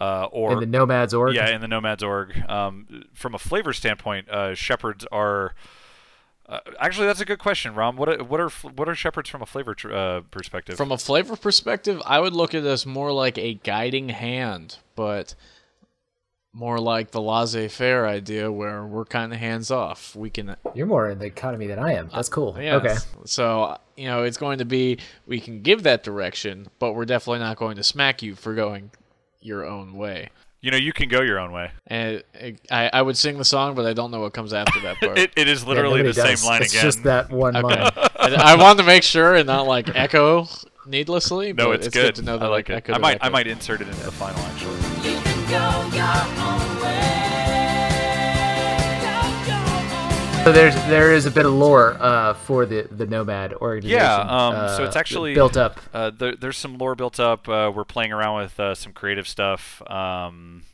uh, 0.00 0.26
or 0.30 0.52
In 0.52 0.60
the 0.60 0.66
Nomads 0.66 1.14
org? 1.14 1.34
Yeah, 1.34 1.48
in 1.48 1.60
the 1.60 1.68
Nomads 1.68 2.02
org. 2.02 2.38
Um, 2.48 3.04
from 3.14 3.34
a 3.34 3.38
flavor 3.38 3.72
standpoint, 3.72 4.28
uh, 4.28 4.54
shepherds 4.54 5.06
are. 5.10 5.54
Uh, 6.52 6.60
actually, 6.78 7.06
that's 7.06 7.20
a 7.22 7.24
good 7.24 7.38
question, 7.38 7.74
Rom. 7.74 7.96
What 7.96 8.10
are, 8.10 8.24
what 8.24 8.38
are 8.38 8.50
what 8.74 8.86
are 8.86 8.94
shepherds 8.94 9.30
from 9.30 9.40
a 9.40 9.46
flavor 9.46 9.74
tr- 9.74 9.94
uh, 9.94 10.20
perspective? 10.30 10.76
from 10.76 10.92
a 10.92 10.98
flavor 10.98 11.34
perspective, 11.34 12.02
I 12.04 12.20
would 12.20 12.34
look 12.34 12.54
at 12.54 12.62
this 12.62 12.84
more 12.84 13.10
like 13.10 13.38
a 13.38 13.54
guiding 13.54 14.10
hand, 14.10 14.76
but 14.94 15.34
more 16.52 16.78
like 16.78 17.12
the 17.12 17.22
laissez-faire 17.22 18.06
idea 18.06 18.52
where 18.52 18.84
we're 18.84 19.06
kind 19.06 19.32
of 19.32 19.38
hands 19.38 19.70
off. 19.70 20.14
We 20.14 20.28
can 20.28 20.54
You're 20.74 20.86
more 20.86 21.08
in 21.08 21.18
the 21.18 21.24
economy 21.24 21.66
than 21.66 21.78
I 21.78 21.94
am. 21.94 22.10
That's 22.12 22.28
cool. 22.28 22.54
Yeah. 22.60 22.76
Okay. 22.76 22.96
So, 23.24 23.78
you 23.96 24.08
know, 24.08 24.22
it's 24.24 24.36
going 24.36 24.58
to 24.58 24.66
be 24.66 24.98
we 25.26 25.40
can 25.40 25.62
give 25.62 25.84
that 25.84 26.02
direction, 26.02 26.68
but 26.78 26.92
we're 26.92 27.06
definitely 27.06 27.38
not 27.38 27.56
going 27.56 27.76
to 27.76 27.82
smack 27.82 28.22
you 28.22 28.34
for 28.34 28.54
going 28.54 28.90
your 29.40 29.64
own 29.64 29.94
way. 29.94 30.28
You 30.62 30.70
know, 30.70 30.76
you 30.76 30.92
can 30.92 31.08
go 31.08 31.20
your 31.20 31.40
own 31.40 31.50
way. 31.52 31.72
And 31.88 32.22
I, 32.70 32.88
I 32.92 33.02
would 33.02 33.18
sing 33.18 33.36
the 33.36 33.44
song, 33.44 33.74
but 33.74 33.84
I 33.84 33.92
don't 33.92 34.12
know 34.12 34.20
what 34.20 34.32
comes 34.32 34.52
after 34.52 34.80
that 34.82 34.96
part. 35.00 35.18
It, 35.18 35.32
it 35.36 35.48
is 35.48 35.66
literally 35.66 36.02
nobody 36.02 36.14
the 36.14 36.22
does. 36.22 36.40
same 36.40 36.48
line 36.48 36.62
it's 36.62 36.72
again. 36.72 36.86
It's 36.86 36.96
just 36.96 37.04
that 37.04 37.30
one 37.30 37.56
okay. 37.56 37.82
line. 37.82 37.90
I, 37.96 38.52
I 38.52 38.54
wanted 38.56 38.78
to 38.82 38.86
make 38.86 39.02
sure 39.02 39.34
and 39.34 39.46
not 39.46 39.66
like 39.66 39.94
echo 39.94 40.46
needlessly. 40.86 41.52
no, 41.52 41.66
but 41.66 41.74
it's, 41.76 41.88
it's 41.88 41.96
good. 41.96 42.14
to 42.14 42.22
know 42.22 42.38
that 42.38 42.46
I 42.46 42.48
like 42.48 42.70
it. 42.70 42.76
I 42.88 42.92
to 42.94 42.98
might 43.00 43.18
I 43.20 43.28
might 43.28 43.48
insert 43.48 43.80
it 43.80 43.88
into 43.88 44.04
the 44.04 44.12
final 44.12 44.40
actually. 44.40 44.78
So 50.44 50.50
there's 50.50 50.74
there 50.86 51.12
is 51.12 51.24
a 51.24 51.30
bit 51.30 51.46
of 51.46 51.52
lore 51.52 51.96
uh, 52.00 52.34
for 52.34 52.66
the 52.66 52.88
the 52.90 53.06
Nomad 53.06 53.54
organization. 53.54 54.00
Yeah, 54.00 54.16
um, 54.16 54.76
so 54.76 54.82
uh, 54.82 54.86
it's 54.88 54.96
actually 54.96 55.34
built 55.34 55.56
up. 55.56 55.78
Uh, 55.94 56.10
there, 56.10 56.34
there's 56.34 56.58
some 56.58 56.78
lore 56.78 56.96
built 56.96 57.20
up. 57.20 57.48
Uh, 57.48 57.70
we're 57.72 57.84
playing 57.84 58.10
around 58.10 58.42
with 58.42 58.58
uh, 58.58 58.74
some 58.74 58.92
creative 58.92 59.28
stuff. 59.28 59.80
Um, 59.88 60.64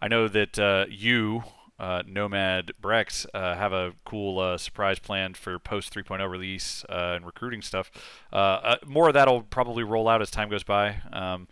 I 0.00 0.08
know 0.08 0.26
that 0.28 0.58
uh, 0.58 0.86
you, 0.88 1.44
uh, 1.78 2.02
Nomad 2.06 2.72
Brex, 2.82 3.26
uh, 3.34 3.54
have 3.54 3.74
a 3.74 3.92
cool 4.06 4.38
uh, 4.38 4.56
surprise 4.56 4.98
planned 4.98 5.36
for 5.36 5.58
post 5.58 5.92
3.0 5.92 6.26
release 6.30 6.82
uh, 6.88 7.12
and 7.16 7.26
recruiting 7.26 7.60
stuff. 7.60 7.90
Uh, 8.32 8.36
uh, 8.36 8.76
more 8.86 9.08
of 9.08 9.14
that'll 9.14 9.42
probably 9.42 9.82
roll 9.84 10.08
out 10.08 10.22
as 10.22 10.30
time 10.30 10.48
goes 10.48 10.64
by. 10.64 10.96
Um, 11.12 11.46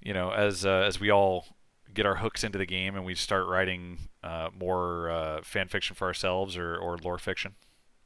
you 0.00 0.12
know, 0.12 0.32
as 0.32 0.66
uh, 0.66 0.82
as 0.86 0.98
we 0.98 1.12
all 1.12 1.46
get 1.94 2.06
our 2.06 2.16
hooks 2.16 2.44
into 2.44 2.58
the 2.58 2.66
game 2.66 2.94
and 2.96 3.04
we 3.04 3.14
start 3.14 3.46
writing 3.46 3.98
uh, 4.22 4.48
more 4.58 5.10
uh, 5.10 5.40
fan 5.42 5.68
fiction 5.68 5.94
for 5.96 6.06
ourselves 6.06 6.56
or, 6.56 6.76
or 6.76 6.98
lore 6.98 7.18
fiction. 7.18 7.54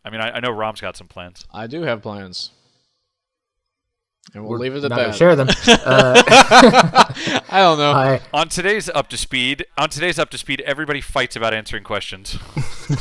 I 0.05 0.11
mean, 0.11 0.21
I, 0.21 0.31
I 0.33 0.41
know 0.41 0.51
Rom's 0.51 0.81
got 0.81 0.97
some 0.97 1.09
plans. 1.09 1.47
I 1.53 1.67
do 1.67 1.83
have 1.83 2.03
plans. 2.03 2.51
And 4.35 4.45
we'll 4.45 4.53
We're 4.53 4.59
leave 4.59 4.77
it 4.77 4.85
at 4.85 4.91
not 4.91 4.99
that. 4.99 5.15
share 5.15 5.35
them. 5.35 5.49
Uh, 5.85 6.23
I 7.51 7.59
don't 7.59 7.79
know. 7.79 7.93
I, 7.93 8.21
On 8.33 8.49
today's 8.49 8.89
up 8.89 9.09
to 9.09 9.17
speed, 9.17 9.67
on 9.77 9.89
today's 9.89 10.19
up 10.19 10.31
to 10.31 10.39
speed, 10.39 10.61
everybody 10.63 11.01
fights 11.01 11.35
about 11.35 11.53
answering 11.53 11.83
questions. 11.83 12.39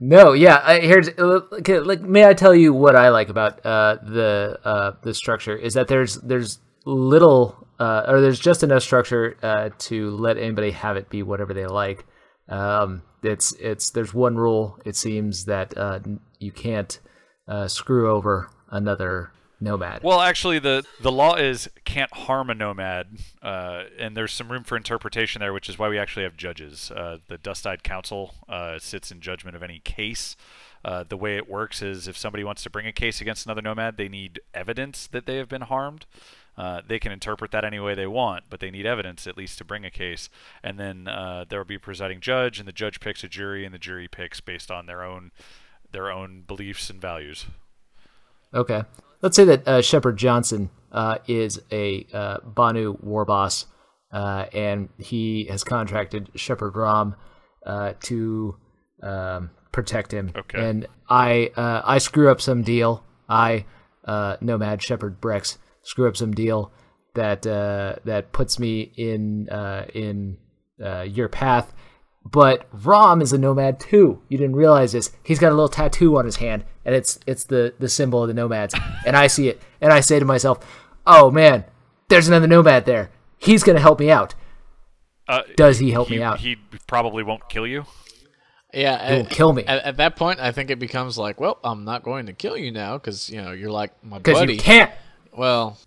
no, 0.00 0.32
yeah. 0.32 0.62
I, 0.64 0.80
here's 0.80 1.08
uh, 1.08 1.40
okay, 1.54 1.80
like, 1.80 2.00
may 2.02 2.24
I 2.26 2.34
tell 2.34 2.54
you 2.54 2.72
what 2.72 2.94
I 2.94 3.08
like 3.08 3.28
about 3.28 3.64
uh, 3.66 3.96
the 4.02 4.58
uh, 4.64 4.92
the 5.02 5.12
structure 5.12 5.56
is 5.56 5.74
that 5.74 5.88
there's 5.88 6.14
there's 6.16 6.60
little 6.90 7.68
uh, 7.78 8.04
or 8.08 8.20
there's 8.20 8.40
just 8.40 8.62
enough 8.62 8.82
structure 8.82 9.36
uh, 9.42 9.70
to 9.78 10.10
let 10.10 10.36
anybody 10.36 10.72
have 10.72 10.96
it 10.96 11.08
be 11.08 11.22
whatever 11.22 11.54
they 11.54 11.66
like. 11.66 12.04
Um, 12.48 13.02
it's 13.22 13.52
it's 13.54 13.90
there's 13.90 14.12
one 14.12 14.36
rule. 14.36 14.78
It 14.84 14.96
seems 14.96 15.44
that 15.44 15.76
uh, 15.76 16.00
you 16.38 16.52
can't 16.52 16.98
uh, 17.46 17.68
screw 17.68 18.10
over 18.10 18.50
another 18.70 19.32
nomad. 19.60 20.02
Well, 20.02 20.20
actually, 20.20 20.58
the 20.58 20.84
the 21.00 21.12
law 21.12 21.34
is 21.34 21.68
can't 21.84 22.12
harm 22.12 22.50
a 22.50 22.54
nomad, 22.54 23.18
uh, 23.42 23.84
and 23.98 24.16
there's 24.16 24.32
some 24.32 24.50
room 24.50 24.64
for 24.64 24.76
interpretation 24.76 25.40
there, 25.40 25.52
which 25.52 25.68
is 25.68 25.78
why 25.78 25.88
we 25.88 25.98
actually 25.98 26.24
have 26.24 26.36
judges. 26.36 26.90
Uh, 26.90 27.18
the 27.28 27.38
Dust-Eyed 27.38 27.82
Council 27.82 28.34
uh, 28.48 28.78
sits 28.78 29.10
in 29.10 29.20
judgment 29.20 29.56
of 29.56 29.62
any 29.62 29.80
case. 29.80 30.36
Uh, 30.84 31.04
the 31.08 31.16
way 31.16 31.36
it 31.36 31.48
works 31.48 31.82
is 31.82 32.06
if 32.06 32.16
somebody 32.16 32.44
wants 32.44 32.62
to 32.62 32.70
bring 32.70 32.86
a 32.86 32.92
case 32.92 33.20
against 33.20 33.46
another 33.46 33.62
nomad, 33.62 33.96
they 33.96 34.08
need 34.08 34.40
evidence 34.54 35.08
that 35.08 35.26
they 35.26 35.36
have 35.36 35.48
been 35.48 35.62
harmed. 35.62 36.06
Uh, 36.58 36.82
they 36.84 36.98
can 36.98 37.12
interpret 37.12 37.52
that 37.52 37.64
any 37.64 37.78
way 37.78 37.94
they 37.94 38.06
want, 38.08 38.42
but 38.50 38.58
they 38.58 38.70
need 38.70 38.84
evidence 38.84 39.28
at 39.28 39.36
least 39.36 39.58
to 39.58 39.64
bring 39.64 39.84
a 39.84 39.90
case. 39.90 40.28
And 40.62 40.78
then 40.78 41.06
uh, 41.06 41.44
there 41.48 41.60
will 41.60 41.64
be 41.64 41.76
a 41.76 41.80
presiding 41.80 42.20
judge, 42.20 42.58
and 42.58 42.66
the 42.66 42.72
judge 42.72 42.98
picks 42.98 43.22
a 43.22 43.28
jury, 43.28 43.64
and 43.64 43.72
the 43.72 43.78
jury 43.78 44.08
picks 44.08 44.40
based 44.40 44.68
on 44.70 44.86
their 44.86 45.04
own 45.04 45.30
their 45.92 46.10
own 46.10 46.42
beliefs 46.46 46.90
and 46.90 47.00
values. 47.00 47.46
Okay. 48.52 48.82
Let's 49.22 49.36
say 49.36 49.44
that 49.44 49.68
uh, 49.68 49.82
Shepard 49.82 50.16
Johnson 50.16 50.70
uh, 50.92 51.18
is 51.28 51.60
a 51.70 52.06
uh, 52.12 52.38
Banu 52.44 52.98
war 53.02 53.24
boss, 53.24 53.66
uh, 54.12 54.46
and 54.52 54.88
he 54.98 55.44
has 55.44 55.62
contracted 55.62 56.30
Shepard 56.34 56.76
Rom 56.76 57.14
uh, 57.64 57.92
to 58.00 58.56
um, 59.02 59.50
protect 59.72 60.12
him. 60.12 60.32
Okay. 60.36 60.60
And 60.68 60.86
I 61.08 61.52
uh, 61.56 61.82
I 61.84 61.98
screw 61.98 62.30
up 62.30 62.40
some 62.40 62.62
deal. 62.62 63.04
I 63.28 63.64
uh, 64.04 64.36
Nomad 64.40 64.82
Shepard 64.82 65.20
Brex 65.20 65.58
screw 65.88 66.06
up 66.06 66.16
some 66.16 66.32
deal 66.32 66.70
that 67.14 67.46
uh, 67.46 67.96
that 68.04 68.32
puts 68.32 68.58
me 68.58 68.92
in 68.96 69.48
uh, 69.48 69.86
in 69.94 70.36
uh, 70.84 71.02
your 71.02 71.28
path. 71.28 71.72
But 72.30 72.66
Rom 72.72 73.22
is 73.22 73.32
a 73.32 73.38
nomad 73.38 73.80
too. 73.80 74.20
You 74.28 74.36
didn't 74.36 74.56
realize 74.56 74.92
this. 74.92 75.10
He's 75.22 75.38
got 75.38 75.48
a 75.48 75.54
little 75.54 75.68
tattoo 75.68 76.18
on 76.18 76.26
his 76.26 76.36
hand, 76.36 76.64
and 76.84 76.94
it's 76.94 77.18
it's 77.26 77.44
the 77.44 77.74
the 77.78 77.88
symbol 77.88 78.22
of 78.22 78.28
the 78.28 78.34
nomads. 78.34 78.74
and 79.06 79.16
I 79.16 79.26
see 79.28 79.48
it, 79.48 79.62
and 79.80 79.92
I 79.92 80.00
say 80.00 80.18
to 80.18 80.24
myself, 80.26 80.58
"Oh 81.06 81.30
man, 81.30 81.64
there's 82.08 82.28
another 82.28 82.46
nomad 82.46 82.84
there. 82.84 83.10
He's 83.38 83.62
gonna 83.64 83.80
help 83.80 83.98
me 83.98 84.10
out." 84.10 84.34
Uh, 85.26 85.42
Does 85.56 85.78
he 85.78 85.90
help 85.90 86.08
he, 86.08 86.16
me 86.16 86.22
out? 86.22 86.40
he 86.40 86.56
probably 86.86 87.22
won't 87.22 87.48
kill 87.50 87.66
you. 87.66 87.84
Yeah, 88.72 89.14
He'll 89.14 89.24
at, 89.26 89.30
kill 89.30 89.52
me. 89.52 89.64
At, 89.64 89.84
at 89.84 89.96
that 89.98 90.16
point, 90.16 90.40
I 90.40 90.52
think 90.52 90.70
it 90.70 90.78
becomes 90.78 91.18
like, 91.18 91.38
well, 91.40 91.58
I'm 91.64 91.84
not 91.84 92.02
going 92.02 92.26
to 92.26 92.32
kill 92.32 92.56
you 92.56 92.70
now 92.72 92.96
because 92.98 93.28
you 93.30 93.42
know 93.42 93.52
you're 93.52 93.70
like 93.70 93.92
my 94.04 94.18
Because 94.18 94.38
buddy. 94.38 94.54
you 94.54 94.60
can't. 94.60 94.90
Well, 95.38 95.78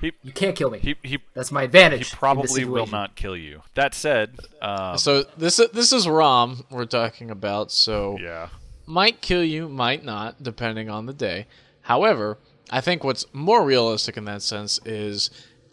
He 0.00 0.12
You 0.22 0.32
can't 0.32 0.56
kill 0.56 0.70
me. 0.70 0.78
he 0.78 0.96
he, 1.02 1.18
That's 1.34 1.52
my 1.52 1.62
advantage. 1.62 1.98
in 1.98 2.00
this 2.00 2.14
probably 2.14 2.64
will 2.64 2.86
not 2.86 3.14
kill 3.14 3.36
you. 3.36 3.62
That 3.74 3.94
said, 3.94 4.38
um, 4.62 4.98
so 4.98 5.24
this 5.36 5.56
this 5.72 5.92
is 5.92 6.08
Rom 6.08 6.64
we're 6.70 6.86
talking 6.86 7.30
about. 7.30 7.70
So 7.70 8.18
yeah, 8.20 8.48
might 8.86 9.20
kill 9.20 9.44
you, 9.44 9.68
might 9.68 10.04
not, 10.04 10.42
depending 10.42 10.88
on 10.90 11.06
the 11.06 11.12
day. 11.12 11.46
However, 11.82 12.38
I 12.70 12.80
think 12.80 13.04
what's 13.04 13.26
more 13.32 13.64
realistic 13.64 14.16
in 14.16 14.24
that 14.24 14.42
sense 14.42 14.80
is 14.84 15.30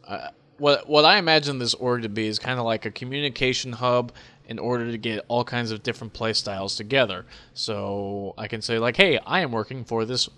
uh, 0.08 0.30
what 0.58 0.88
what 0.88 1.06
I 1.06 1.18
imagine 1.18 1.60
this 1.60 1.74
org 1.74 2.04
to 2.04 2.10
be 2.10 2.28
is 2.28 2.38
kind 2.40 2.60
of 2.60 2.66
like 2.66 2.86
a 2.86 2.92
communication 2.92 3.74
hub 3.74 4.12
in 4.46 4.60
order 4.60 4.92
to 4.92 4.98
get 4.98 5.24
all 5.30 5.44
kinds 5.44 5.72
of 5.72 5.84
different 5.84 6.14
play 6.14 6.34
styles 6.34 6.76
together. 6.76 7.26
So 7.54 8.34
I 8.38 8.48
can 8.48 8.62
say 8.62 8.78
like, 8.78 8.98
hey, 8.98 9.18
I 9.26 9.40
am 9.40 9.52
working 9.52 9.86
for 9.86 10.06
this 10.06 10.30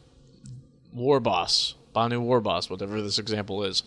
war 0.93 1.19
boss, 1.19 1.75
Banu 1.95 2.19
war 2.19 2.41
boss, 2.41 2.69
whatever 2.69 3.01
this 3.01 3.17
example 3.17 3.63
is. 3.63 3.81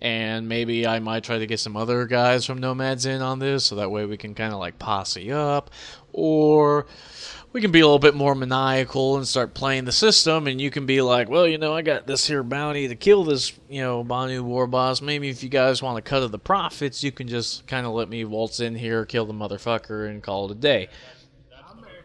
And 0.00 0.48
maybe 0.48 0.86
I 0.86 1.00
might 1.00 1.24
try 1.24 1.38
to 1.38 1.46
get 1.46 1.58
some 1.58 1.76
other 1.76 2.06
guys 2.06 2.46
from 2.46 2.58
Nomads 2.58 3.04
in 3.04 3.20
on 3.20 3.40
this, 3.40 3.64
so 3.64 3.74
that 3.74 3.90
way 3.90 4.06
we 4.06 4.16
can 4.16 4.32
kind 4.32 4.54
of 4.54 4.60
like 4.60 4.78
posse 4.78 5.32
up. 5.32 5.70
Or 6.12 6.86
we 7.52 7.60
can 7.60 7.72
be 7.72 7.80
a 7.80 7.84
little 7.84 7.98
bit 7.98 8.14
more 8.14 8.36
maniacal 8.36 9.16
and 9.16 9.26
start 9.26 9.54
playing 9.54 9.86
the 9.86 9.92
system, 9.92 10.46
and 10.46 10.60
you 10.60 10.70
can 10.70 10.86
be 10.86 11.02
like, 11.02 11.28
well, 11.28 11.48
you 11.48 11.58
know, 11.58 11.74
I 11.74 11.82
got 11.82 12.06
this 12.06 12.28
here 12.28 12.44
bounty 12.44 12.86
to 12.86 12.94
kill 12.94 13.24
this, 13.24 13.52
you 13.68 13.82
know, 13.82 14.04
Banu 14.04 14.44
war 14.44 14.68
boss. 14.68 15.02
Maybe 15.02 15.30
if 15.30 15.42
you 15.42 15.48
guys 15.48 15.82
want 15.82 15.98
a 15.98 16.02
cut 16.02 16.22
of 16.22 16.30
the 16.30 16.38
profits, 16.38 17.02
you 17.02 17.10
can 17.10 17.26
just 17.26 17.66
kind 17.66 17.84
of 17.84 17.92
let 17.92 18.08
me 18.08 18.24
waltz 18.24 18.60
in 18.60 18.76
here, 18.76 19.04
kill 19.04 19.26
the 19.26 19.34
motherfucker, 19.34 20.08
and 20.08 20.22
call 20.22 20.44
it 20.46 20.52
a 20.52 20.54
day. 20.54 20.88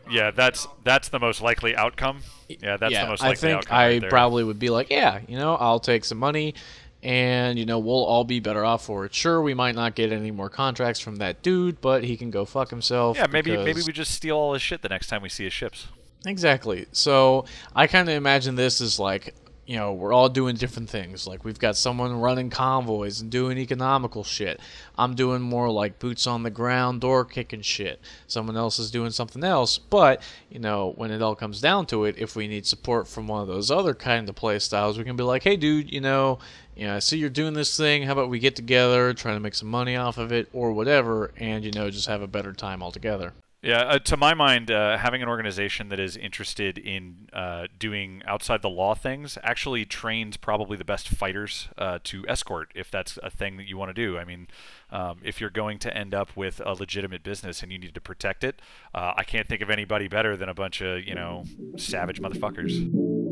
Yeah, 0.10 0.32
that's 0.32 0.68
that's 0.84 1.10
the 1.10 1.20
most 1.20 1.42
likely 1.42 1.76
outcome. 1.76 2.24
Yeah, 2.48 2.78
that's 2.78 2.92
yeah, 2.92 3.06
the 3.06 3.10
most 3.12 3.24
I 3.24 3.36
think 3.36 3.58
outcome. 3.58 3.78
I 3.78 3.88
right 3.98 4.10
probably 4.10 4.44
would 4.44 4.60
be 4.60 4.70
like, 4.70 4.90
yeah, 4.90 5.20
you 5.28 5.38
know, 5.38 5.56
I'll 5.56 5.80
take 5.80 6.06
some 6.06 6.18
money, 6.18 6.56
and 7.02 7.58
you 7.58 7.66
know, 7.66 7.80
we'll 7.80 8.04
all 8.04 8.24
be 8.24 8.40
better 8.40 8.64
off 8.64 8.86
for 8.86 9.06
it. 9.06 9.14
Sure, 9.14 9.42
we 9.42 9.54
might 9.54 9.76
not 9.76 9.96
get 9.96 10.12
any 10.12 10.32
more 10.32 10.50
contracts 10.50 11.00
from 11.00 11.18
that 11.18 11.42
dude, 11.42 11.82
but 11.82 12.04
he 12.04 12.18
can 12.18 12.32
go 12.32 12.46
fuck 12.46 12.70
himself. 12.70 13.18
Yeah, 13.18 13.28
maybe 13.28 13.56
maybe 13.58 13.82
we 13.86 13.94
just 13.94 14.12
steal 14.12 14.38
all 14.38 14.54
his 14.54 14.62
shit 14.62 14.82
the 14.82 14.90
next 14.90 15.08
time 15.08 15.22
we 15.22 15.30
see 15.30 15.46
his 15.46 15.54
ships. 15.54 15.88
Exactly. 16.26 16.86
So 16.92 17.46
I 17.76 17.88
kind 17.88 18.08
of 18.08 18.16
imagine 18.16 18.56
this 18.56 18.80
as 18.80 19.00
like, 19.00 19.34
you 19.66 19.78
know, 19.78 19.94
we're 19.94 20.12
all 20.12 20.30
doing 20.30 20.56
different 20.56 20.90
things. 20.90 21.26
Like 21.26 21.46
we've 21.46 21.60
got 21.60 21.78
someone 21.78 22.20
running 22.20 22.50
convoys 22.50 23.22
and 23.22 23.32
doing 23.32 23.58
economical 23.58 24.24
shit. 24.24 24.60
I'm 24.98 25.16
doing 25.16 25.42
more 25.42 25.70
like 25.72 26.00
boots 26.00 26.28
on 26.28 26.44
the 26.44 26.50
ground, 26.50 27.02
door 27.02 27.24
kicking 27.24 27.62
shit. 27.62 28.02
Someone 28.28 28.58
else 28.58 28.78
is 28.78 28.92
doing 28.92 29.12
something 29.12 29.44
else. 29.44 29.78
But 29.78 30.22
you 30.50 30.60
know, 30.60 30.94
when 30.98 31.12
it 31.12 31.22
all 31.22 31.36
comes 31.36 31.62
down 31.62 31.86
to 31.88 32.06
it, 32.06 32.16
if 32.18 32.36
we 32.36 32.48
need 32.48 32.66
support 32.66 33.08
from 33.08 33.28
one 33.28 33.42
of 33.42 33.48
those 33.48 33.72
other 33.72 33.94
kind 33.94 34.28
of 34.28 34.36
play 34.36 34.60
styles, 34.60 34.98
we 34.98 35.06
can 35.06 35.16
be 35.16 35.24
like, 35.24 35.44
hey, 35.44 35.56
dude, 35.56 35.92
you 35.92 36.02
know. 36.02 36.40
You 36.76 36.88
know, 36.88 36.96
I 36.96 37.00
see 37.00 37.20
you're 37.20 37.30
doing 37.30 37.54
this 37.54 37.78
thing. 37.78 38.02
How 38.02 38.14
about 38.14 38.32
we 38.32 38.40
get 38.40 38.56
together, 38.56 39.14
try 39.14 39.36
to 39.36 39.40
make 39.40 39.54
some 39.54 39.70
money 39.70 39.96
off 39.96 40.18
of 40.18 40.32
it, 40.32 40.50
or 40.54 40.74
whatever, 40.74 41.32
and 41.38 41.64
you 41.64 41.72
know, 41.72 41.92
just 41.92 42.08
have 42.08 42.24
a 42.24 42.28
better 42.28 42.52
time 42.52 42.82
altogether. 42.82 43.34
Yeah, 43.64 43.78
uh, 43.84 44.00
to 44.00 44.18
my 44.18 44.34
mind, 44.34 44.70
uh, 44.70 44.98
having 44.98 45.22
an 45.22 45.30
organization 45.30 45.88
that 45.88 45.98
is 45.98 46.18
interested 46.18 46.78
in 46.78 47.30
uh, 47.32 47.68
doing 47.80 48.22
outside 48.28 48.62
the 48.62 48.70
law 48.70 48.94
things 48.94 49.38
actually 49.42 49.86
trains 49.86 50.36
probably 50.36 50.76
the 50.76 50.84
best 50.84 51.08
fighters 51.08 51.70
uh, 51.78 52.00
to 52.04 52.26
escort 52.28 52.74
if 52.76 52.92
that's 52.92 53.18
a 53.24 53.30
thing 53.30 53.56
that 53.56 53.66
you 53.66 53.78
want 53.78 53.88
to 53.88 53.94
do. 53.94 54.18
I 54.18 54.26
mean, 54.26 54.50
um, 54.92 55.20
if 55.24 55.40
you're 55.40 55.50
going 55.50 55.80
to 55.80 55.98
end 55.98 56.14
up 56.14 56.36
with 56.36 56.62
a 56.66 56.74
legitimate 56.74 57.24
business 57.24 57.64
and 57.64 57.72
you 57.72 57.80
need 57.80 57.96
to 57.96 58.02
protect 58.02 58.44
it, 58.44 58.62
uh, 58.94 59.14
I 59.16 59.24
can't 59.24 59.48
think 59.48 59.62
of 59.62 59.70
anybody 59.70 60.10
better 60.10 60.36
than 60.36 60.50
a 60.50 60.54
bunch 60.54 60.82
of 60.82 61.02
you 61.08 61.16
know 61.16 61.46
savage 61.78 62.22
motherfuckers. 62.22 63.23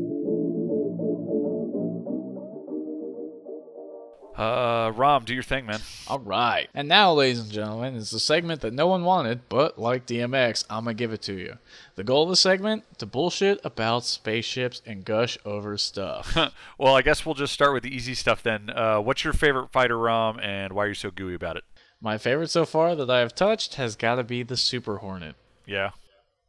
Uh, 4.36 4.92
Rom, 4.94 5.24
do 5.24 5.34
your 5.34 5.42
thing, 5.42 5.66
man. 5.66 5.80
All 6.08 6.18
right. 6.18 6.68
And 6.74 6.88
now, 6.88 7.12
ladies 7.12 7.40
and 7.40 7.50
gentlemen, 7.50 7.94
is 7.94 8.10
the 8.10 8.18
segment 8.18 8.62
that 8.62 8.72
no 8.72 8.86
one 8.86 9.04
wanted, 9.04 9.48
but 9.48 9.78
like 9.78 10.06
DMX, 10.06 10.64
I'm 10.70 10.84
going 10.84 10.96
to 10.96 10.98
give 10.98 11.12
it 11.12 11.22
to 11.22 11.34
you. 11.34 11.58
The 11.96 12.04
goal 12.04 12.24
of 12.24 12.30
the 12.30 12.36
segment? 12.36 12.84
To 12.98 13.06
bullshit 13.06 13.60
about 13.64 14.04
spaceships 14.04 14.80
and 14.86 15.04
gush 15.04 15.36
over 15.44 15.76
stuff. 15.76 16.36
well, 16.78 16.94
I 16.94 17.02
guess 17.02 17.26
we'll 17.26 17.34
just 17.34 17.52
start 17.52 17.74
with 17.74 17.82
the 17.82 17.94
easy 17.94 18.14
stuff 18.14 18.42
then. 18.42 18.70
Uh, 18.70 19.00
what's 19.00 19.24
your 19.24 19.32
favorite 19.32 19.70
fighter, 19.70 19.98
Rom, 19.98 20.38
and 20.40 20.72
why 20.72 20.84
are 20.84 20.88
you 20.88 20.94
so 20.94 21.10
gooey 21.10 21.34
about 21.34 21.56
it? 21.56 21.64
My 22.00 22.18
favorite 22.18 22.50
so 22.50 22.64
far 22.64 22.96
that 22.96 23.10
I 23.10 23.20
have 23.20 23.34
touched 23.34 23.74
has 23.74 23.96
got 23.96 24.16
to 24.16 24.24
be 24.24 24.42
the 24.42 24.56
Super 24.56 24.98
Hornet. 24.98 25.36
Yeah. 25.66 25.90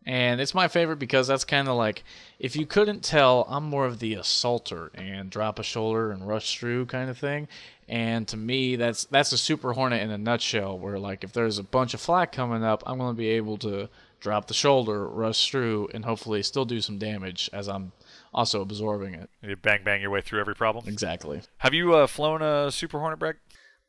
And 0.06 0.42
it's 0.42 0.54
my 0.54 0.68
favorite 0.68 0.98
because 0.98 1.28
that's 1.28 1.46
kind 1.46 1.68
of 1.68 1.78
like, 1.78 2.04
if 2.40 2.56
you 2.56 2.66
couldn't 2.66 3.04
tell, 3.04 3.46
I'm 3.48 3.64
more 3.64 3.86
of 3.86 4.00
the 4.00 4.16
assaulter 4.16 4.92
and 4.94 5.30
drop 5.30 5.60
a 5.60 5.64
shoulder 5.64 6.12
and 6.12 6.28
rush 6.28 6.60
through 6.60 6.88
kind 6.88 7.10
of 7.10 7.18
thing. 7.18 7.48
And 7.88 8.28
to 8.30 8.38
me, 8.38 8.76
that's 8.76 9.06
that's 9.06 9.32
a 9.32 9.38
Super 9.38 9.74
Hornet 9.74 10.02
in 10.02 10.12
a 10.12 10.18
nutshell. 10.18 10.78
Where 10.78 10.98
like, 10.98 11.24
if 11.24 11.34
there's 11.34 11.58
a 11.58 11.64
bunch 11.64 11.94
of 11.94 12.02
flak 12.02 12.32
coming 12.32 12.64
up, 12.64 12.84
I'm 12.86 12.98
going 12.98 13.14
to 13.14 13.18
be 13.18 13.30
able 13.30 13.58
to 13.60 13.90
drop 14.20 14.48
the 14.48 14.54
shoulder, 14.54 15.08
rush 15.08 15.52
through, 15.52 15.90
and 15.94 16.06
hopefully 16.06 16.42
still 16.44 16.66
do 16.66 16.80
some 16.80 16.98
damage 16.98 17.50
as 17.52 17.68
I'm 17.68 17.92
also 18.34 18.62
absorbing 18.62 19.14
it. 19.14 19.30
You 19.42 19.56
bang 19.56 19.82
bang 19.84 20.02
your 20.02 20.12
way 20.12 20.22
through 20.22 20.40
every 20.40 20.56
problem. 20.56 20.88
Exactly. 20.88 21.42
Have 21.58 21.74
you 21.74 21.94
uh, 21.94 22.08
flown 22.08 22.42
a 22.42 22.72
Super 22.72 23.00
Hornet, 23.00 23.20
Breg? 23.20 23.36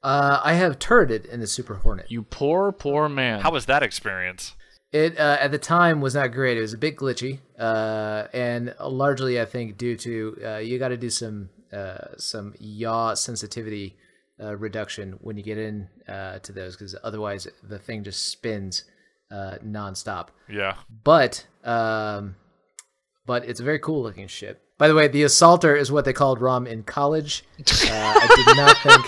Uh, 0.03 0.41
I 0.45 0.53
have 0.55 0.79
turreted 0.79 1.25
in 1.25 1.41
the 1.41 1.47
Super 1.47 1.77
Hornet. 1.77 2.11
You 2.11 2.23
poor, 2.23 2.73
poor 2.73 3.09
man. 3.09 3.41
How 3.41 3.51
was 3.51 3.65
that 3.67 3.83
experience? 3.83 4.55
It 4.93 5.19
uh, 5.19 5.39
at 5.41 5.51
the 5.51 5.59
time 5.59 6.01
was 6.01 6.15
not 6.15 6.33
great. 6.33 6.59
It 6.59 6.61
was 6.61 6.75
a 6.75 6.79
bit 6.79 6.97
glitchy, 6.97 7.41
uh, 7.59 8.29
and 8.33 8.75
largely 8.81 9.41
I 9.41 9.45
think 9.45 9.79
due 9.79 9.97
to 9.97 10.39
uh, 10.45 10.57
you 10.59 10.79
got 10.79 10.89
to 10.89 10.97
do 10.97 11.11
some 11.11 11.49
uh, 11.75 12.17
some 12.17 12.55
yaw 12.59 13.15
sensitivity 13.15 13.97
uh, 14.43 14.57
reduction 14.57 15.19
when 15.21 15.37
you 15.37 15.43
get 15.43 15.59
in 15.59 15.89
uh, 16.09 16.39
to 16.41 16.53
those 16.53 16.77
because 16.77 16.97
otherwise 17.03 17.47
the 17.63 17.79
thing 17.79 18.05
just 18.05 18.31
spins 18.31 18.85
uh, 19.31 19.57
nonstop. 19.65 20.29
Yeah. 20.49 20.77
But 21.03 21.47
um, 21.65 22.37
but 23.27 23.45
it's 23.45 23.61
a 23.61 23.65
very 23.65 23.79
cool 23.79 24.03
looking 24.03 24.29
ship. 24.29 24.61
By 24.77 24.89
the 24.89 24.95
way, 24.95 25.09
the 25.09 25.23
assaulter 25.23 25.77
is 25.77 25.93
what 25.93 26.05
they 26.05 26.13
called 26.13 26.41
Rom 26.41 26.67
in 26.67 26.83
college. 26.83 27.45
Uh, 27.61 27.63
I 27.91 28.27
did 28.37 28.57
not 28.57 28.77
think. 28.79 29.07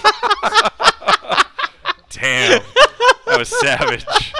Damn. 2.10 2.62
that 3.26 3.38
was 3.38 3.48
savage. 3.60 4.06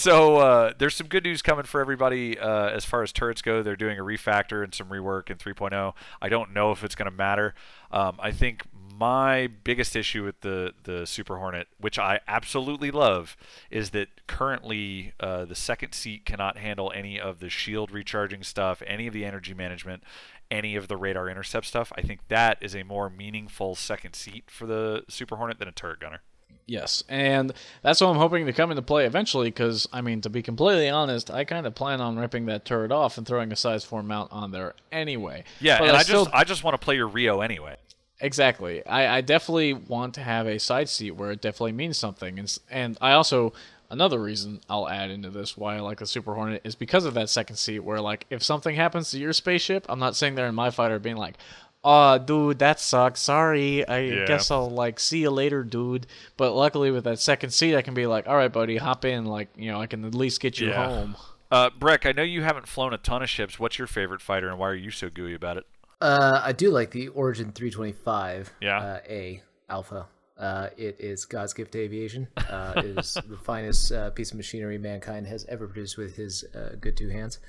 so 0.00 0.36
uh, 0.36 0.72
there's 0.78 0.94
some 0.96 1.08
good 1.08 1.24
news 1.24 1.42
coming 1.42 1.64
for 1.64 1.80
everybody 1.80 2.38
uh, 2.38 2.68
as 2.68 2.84
far 2.84 3.02
as 3.02 3.12
turrets 3.12 3.42
go. 3.42 3.62
They're 3.62 3.76
doing 3.76 3.98
a 3.98 4.02
refactor 4.02 4.64
and 4.64 4.74
some 4.74 4.88
rework 4.88 5.30
in 5.30 5.36
3.0. 5.36 5.92
I 6.22 6.28
don't 6.28 6.52
know 6.54 6.72
if 6.72 6.82
it's 6.82 6.94
going 6.94 7.10
to 7.10 7.16
matter. 7.16 7.54
Um, 7.90 8.16
I 8.18 8.30
think 8.30 8.62
my 8.96 9.46
biggest 9.46 9.96
issue 9.96 10.24
with 10.24 10.40
the 10.40 10.74
the 10.84 11.06
Super 11.06 11.38
Hornet, 11.38 11.68
which 11.78 11.98
I 11.98 12.20
absolutely 12.28 12.90
love, 12.90 13.36
is 13.70 13.90
that 13.90 14.26
currently 14.26 15.12
uh, 15.20 15.44
the 15.44 15.54
second 15.54 15.92
seat 15.92 16.24
cannot 16.24 16.58
handle 16.58 16.92
any 16.94 17.20
of 17.20 17.40
the 17.40 17.48
shield 17.48 17.90
recharging 17.90 18.42
stuff, 18.42 18.82
any 18.86 19.06
of 19.06 19.14
the 19.14 19.24
energy 19.24 19.54
management, 19.54 20.02
any 20.50 20.76
of 20.76 20.88
the 20.88 20.96
radar 20.96 21.28
intercept 21.28 21.66
stuff. 21.66 21.92
I 21.96 22.02
think 22.02 22.28
that 22.28 22.58
is 22.60 22.74
a 22.74 22.82
more 22.82 23.08
meaningful 23.08 23.74
second 23.74 24.14
seat 24.14 24.44
for 24.48 24.66
the 24.66 25.04
Super 25.08 25.36
Hornet 25.36 25.58
than 25.58 25.68
a 25.68 25.72
turret 25.72 26.00
gunner. 26.00 26.20
Yes, 26.66 27.02
and 27.08 27.52
that's 27.82 28.00
what 28.00 28.08
I'm 28.08 28.16
hoping 28.16 28.46
to 28.46 28.52
come 28.52 28.70
into 28.70 28.82
play 28.82 29.04
eventually. 29.04 29.48
Because 29.48 29.88
I 29.92 30.00
mean, 30.02 30.20
to 30.20 30.30
be 30.30 30.40
completely 30.40 30.88
honest, 30.88 31.28
I 31.30 31.42
kind 31.44 31.66
of 31.66 31.74
plan 31.74 32.00
on 32.00 32.16
ripping 32.16 32.46
that 32.46 32.64
turret 32.64 32.92
off 32.92 33.18
and 33.18 33.26
throwing 33.26 33.50
a 33.50 33.56
size 33.56 33.84
four 33.84 34.02
mount 34.04 34.30
on 34.30 34.52
there 34.52 34.74
anyway. 34.92 35.42
Yeah, 35.60 35.78
But 35.80 35.88
and 35.88 35.96
I, 35.96 36.02
still, 36.02 36.26
just 36.26 36.34
I 36.36 36.44
just 36.44 36.62
want 36.62 36.74
to 36.80 36.84
play 36.84 36.94
your 36.94 37.08
Rio 37.08 37.40
anyway. 37.40 37.74
exactly. 38.20 38.86
I, 38.86 39.16
I 39.16 39.20
definitely 39.20 39.72
want 39.72 40.14
to 40.14 40.20
have 40.22 40.46
a 40.46 40.58
side 40.60 40.88
seat 40.88 41.12
where 41.12 41.32
it 41.32 41.40
definitely 41.40 41.72
means 41.72 41.98
something, 41.98 42.38
and 42.38 42.58
and 42.70 42.96
I 43.00 43.12
also 43.12 43.52
another 43.90 44.20
reason 44.20 44.60
I'll 44.70 44.88
add 44.88 45.10
into 45.10 45.30
this 45.30 45.56
why 45.56 45.74
I 45.74 45.80
like 45.80 45.98
the 45.98 46.06
Super 46.06 46.34
Hornet 46.34 46.60
is 46.62 46.76
because 46.76 47.04
of 47.04 47.14
that 47.14 47.28
second 47.28 47.56
seat 47.56 47.80
where 47.80 48.00
like 48.00 48.26
if 48.30 48.44
something 48.44 48.76
happens 48.76 49.10
to 49.10 49.18
your 49.18 49.32
spaceship, 49.32 49.86
I'm 49.88 49.98
not 49.98 50.14
sitting 50.14 50.36
there 50.36 50.46
in 50.46 50.54
my 50.54 50.70
fighter 50.70 51.00
being 51.00 51.16
like. 51.16 51.34
Oh, 51.82 52.18
dude, 52.18 52.58
that 52.58 52.78
sucks. 52.78 53.20
Sorry. 53.20 53.86
I 53.88 53.98
Yeah. 54.00 54.26
guess 54.26 54.50
I'll 54.50 54.68
like 54.70 55.00
see 55.00 55.20
you 55.20 55.30
later, 55.30 55.62
dude. 55.64 56.06
But 56.36 56.52
luckily, 56.52 56.90
with 56.90 57.04
that 57.04 57.18
second 57.20 57.50
seat, 57.50 57.74
I 57.76 57.82
can 57.82 57.94
be 57.94 58.06
like, 58.06 58.28
all 58.28 58.36
right, 58.36 58.52
buddy, 58.52 58.76
hop 58.76 59.04
in. 59.04 59.24
Like, 59.24 59.48
you 59.56 59.70
know, 59.72 59.80
I 59.80 59.86
can 59.86 60.04
at 60.04 60.14
least 60.14 60.40
get 60.40 60.58
you 60.60 60.68
Yeah. 60.68 60.86
home. 60.86 61.16
Uh, 61.50 61.70
Breck, 61.70 62.06
I 62.06 62.12
know 62.12 62.22
you 62.22 62.42
haven't 62.42 62.68
flown 62.68 62.92
a 62.92 62.98
ton 62.98 63.22
of 63.22 63.30
ships. 63.30 63.58
What's 63.58 63.78
your 63.78 63.88
favorite 63.88 64.20
fighter, 64.22 64.48
and 64.48 64.58
why 64.58 64.68
are 64.68 64.74
you 64.74 64.90
so 64.90 65.10
gooey 65.10 65.34
about 65.34 65.56
it? 65.56 65.64
Uh, 66.00 66.40
I 66.44 66.52
do 66.52 66.70
like 66.70 66.92
the 66.92 67.08
Origin 67.08 67.50
325 67.52 68.52
Yeah. 68.60 68.78
uh, 68.78 69.00
A 69.08 69.42
Alpha. 69.68 70.06
Uh, 70.38 70.68
it 70.78 70.96
is 71.00 71.24
God's 71.26 71.52
gift 71.52 71.72
to 71.72 71.80
aviation. 71.80 72.28
Uh, 72.36 72.74
it 72.76 72.98
is 72.98 73.14
the 73.26 73.36
finest 73.36 73.90
uh, 73.92 74.10
piece 74.10 74.30
of 74.30 74.36
machinery 74.36 74.78
mankind 74.78 75.26
has 75.26 75.44
ever 75.48 75.66
produced 75.66 75.98
with 75.98 76.14
his 76.16 76.44
uh, 76.54 76.76
good 76.80 76.96
two 76.96 77.08
hands. 77.08 77.40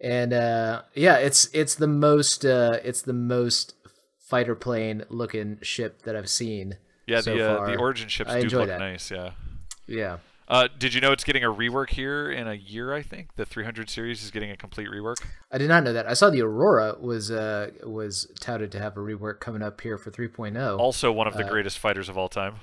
And 0.00 0.32
uh, 0.32 0.82
yeah, 0.94 1.16
it's 1.16 1.48
it's 1.52 1.74
the 1.74 1.86
most 1.86 2.44
uh, 2.44 2.78
it's 2.84 3.02
the 3.02 3.12
most 3.12 3.74
fighter 4.28 4.54
plane 4.54 5.04
looking 5.08 5.58
ship 5.62 6.02
that 6.02 6.14
I've 6.16 6.28
seen. 6.28 6.76
Yeah, 7.06 7.20
so 7.20 7.36
the 7.36 7.50
uh, 7.62 7.66
the 7.66 7.76
Origin 7.76 8.08
ships 8.08 8.30
I 8.30 8.42
do 8.42 8.58
look 8.58 8.68
that. 8.68 8.78
nice. 8.80 9.10
Yeah. 9.10 9.30
Yeah. 9.86 10.18
Uh, 10.48 10.68
did 10.78 10.94
you 10.94 11.00
know 11.00 11.10
it's 11.10 11.24
getting 11.24 11.42
a 11.42 11.52
rework 11.52 11.90
here 11.90 12.30
in 12.30 12.46
a 12.46 12.54
year? 12.54 12.92
I 12.94 13.02
think 13.02 13.34
the 13.34 13.44
300 13.44 13.90
series 13.90 14.22
is 14.22 14.30
getting 14.30 14.50
a 14.52 14.56
complete 14.56 14.88
rework. 14.88 15.16
I 15.50 15.58
did 15.58 15.68
not 15.68 15.82
know 15.82 15.92
that. 15.92 16.06
I 16.08 16.14
saw 16.14 16.30
the 16.30 16.42
Aurora 16.42 16.94
was 17.00 17.32
uh, 17.32 17.70
was 17.84 18.28
touted 18.38 18.70
to 18.72 18.78
have 18.78 18.96
a 18.96 19.00
rework 19.00 19.40
coming 19.40 19.60
up 19.62 19.80
here 19.80 19.98
for 19.98 20.12
3.0. 20.12 20.78
Also, 20.78 21.10
one 21.10 21.26
of 21.26 21.34
Uh, 21.34 21.38
the 21.38 21.44
greatest 21.44 21.78
fighters 21.80 22.08
of 22.08 22.16
all 22.16 22.28
time. 22.28 22.56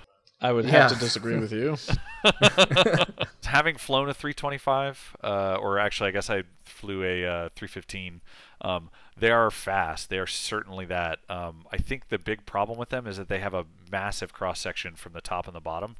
I 0.44 0.52
would 0.52 0.66
Yeah. 0.66 0.90
have 0.90 0.92
to 0.94 1.00
disagree 1.00 1.38
with 1.40 1.52
you. 1.54 1.78
Having 3.46 3.78
flown 3.78 4.10
a 4.10 4.14
325, 4.14 5.18
uh, 5.24 5.58
or 5.62 5.80
actually, 5.80 6.10
I 6.10 6.12
guess 6.12 6.30
I 6.30 6.44
flew 6.64 7.04
a 7.04 7.26
uh, 7.26 7.50
315. 7.56 8.22
Um, 8.62 8.90
they 9.18 9.30
are 9.32 9.52
fast. 9.52 10.10
They 10.10 10.18
are 10.18 10.28
certainly 10.28 10.86
that. 10.86 11.20
Um, 11.30 11.66
I 11.72 11.78
think 11.78 12.10
the 12.10 12.18
big 12.18 12.46
problem 12.46 12.78
with 12.80 12.90
them 12.90 13.06
is 13.08 13.18
that 13.18 13.30
they 13.30 13.40
have 13.40 13.54
a 13.54 13.66
massive 13.92 14.34
cross 14.34 14.60
section 14.60 14.96
from 14.96 15.14
the 15.14 15.22
top 15.22 15.46
and 15.48 15.56
the 15.56 15.60
bottom. 15.62 15.96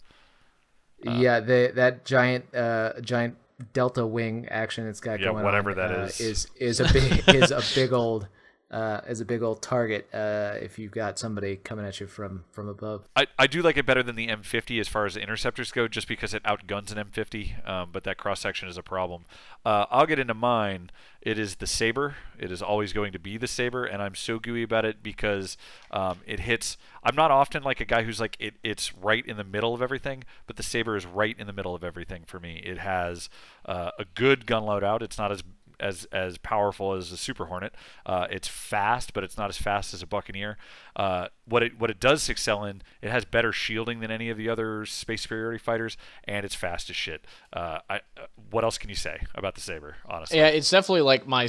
yeah, 1.04 1.40
the 1.40 1.72
that 1.76 2.06
giant 2.06 2.54
uh 2.56 2.94
giant 3.02 3.36
delta 3.74 4.06
wing 4.06 4.48
action 4.50 4.88
it's 4.88 5.00
got 5.00 5.20
Yeah, 5.20 5.32
going 5.32 5.44
whatever 5.44 5.72
on 5.72 5.76
that 5.78 5.92
uh, 5.92 6.04
is. 6.06 6.20
is 6.20 6.48
is 6.56 6.80
a 6.80 6.92
big 6.92 7.24
is 7.36 7.52
a 7.52 7.62
big 7.76 7.92
old 8.04 8.28
uh 8.74 9.02
a 9.08 9.26
big 9.26 9.44
old 9.44 9.62
target 9.62 10.10
uh 10.14 10.56
if 10.60 10.80
you've 10.80 10.92
got 10.92 11.20
somebody 11.20 11.56
coming 11.58 11.86
at 11.86 12.00
you 12.00 12.08
from 12.08 12.44
from 12.52 12.68
above. 12.68 13.08
I, 13.16 13.28
I 13.38 13.48
do 13.48 13.62
like 13.62 13.78
it 13.78 13.86
better 13.86 14.04
than 14.04 14.16
the 14.16 14.28
M50 14.28 14.80
as 14.80 14.88
far 14.88 15.06
as 15.06 15.14
the 15.14 15.22
interceptors 15.22 15.72
go, 15.72 15.88
just 15.88 16.08
because 16.08 16.34
it 16.34 16.42
outguns 16.46 16.92
an 16.92 16.98
M50. 16.98 17.68
Um, 17.68 17.90
but 17.92 18.04
that 18.04 18.18
cross 18.18 18.42
section 18.42 18.68
is 18.68 18.78
a 18.78 18.84
problem. 18.84 19.26
Uh, 19.66 19.86
I'll 19.90 20.06
get 20.06 20.20
into 20.20 20.34
mine. 20.34 20.92
It 21.22 21.40
is 21.40 21.56
the 21.56 21.68
saber. 21.68 22.16
It 22.38 22.52
is 22.52 22.62
always 22.62 22.92
going 22.92 23.14
to 23.14 23.20
be 23.20 23.38
the 23.38 23.48
saber, 23.48 23.86
and 23.86 24.02
I'm 24.02 24.16
so 24.16 24.40
gooey 24.40 24.64
about 24.64 24.84
it 24.84 25.02
because 25.02 25.58
um, 25.92 26.20
it 26.26 26.42
hits. 26.42 26.78
I'm 27.04 27.16
not 27.16 27.32
often 27.32 27.64
like 27.64 27.80
a 27.80 27.86
guy 27.86 28.04
who's 28.04 28.20
like 28.20 28.36
it. 28.40 28.56
It's 28.64 28.94
right 28.96 29.26
in 29.26 29.38
the 29.38 29.44
middle 29.44 29.74
of 29.74 29.82
everything, 29.82 30.24
but 30.48 30.58
the 30.58 30.64
saber 30.64 30.98
is 30.98 31.06
right 31.06 31.36
in 31.40 31.48
the 31.48 31.54
middle 31.54 31.76
of 31.76 31.84
everything 31.84 32.24
for 32.26 32.40
me. 32.40 32.62
It 32.66 32.80
has 32.80 33.30
uh, 33.66 33.92
a 33.98 34.06
good 34.16 34.46
gun 34.46 34.64
loadout. 34.64 35.02
It's 35.02 35.18
not 35.18 35.32
as 35.32 35.44
as 35.84 36.06
as 36.12 36.38
powerful 36.38 36.94
as 36.94 37.12
a 37.12 37.18
Super 37.18 37.46
Hornet. 37.46 37.76
Uh, 38.06 38.28
it's 38.32 38.48
fast, 38.48 39.14
but 39.14 39.24
it's 39.24 39.38
not 39.38 39.50
as 39.50 39.58
fast 39.58 39.94
as 39.94 40.02
a 40.02 40.08
Buccaneer. 40.08 40.58
Uh, 40.96 41.28
what 41.46 41.62
it 41.62 41.80
what 41.80 41.90
it 41.90 42.00
does 42.00 42.28
excel 42.30 42.64
in, 42.64 42.82
it 43.02 43.12
has 43.12 43.26
better 43.26 43.52
shielding 43.52 44.00
than 44.00 44.10
any 44.10 44.30
of 44.30 44.38
the 44.38 44.50
other 44.50 44.86
space 44.86 45.24
superiority 45.24 45.60
fighters, 45.60 45.98
and 46.24 46.46
it's 46.46 46.56
fast 46.56 46.90
as 46.90 46.96
shit. 46.96 47.26
Uh, 47.52 47.80
I, 47.90 47.96
uh, 48.18 48.28
what 48.50 48.64
else 48.64 48.78
can 48.78 48.90
you 48.90 48.96
say 48.96 49.20
about 49.36 49.56
the 49.56 49.62
Saber? 49.62 49.98
Honestly, 50.08 50.38
Yeah, 50.38 50.48
it's 50.48 50.70
definitely 50.70 51.02
like 51.02 51.28
my. 51.28 51.48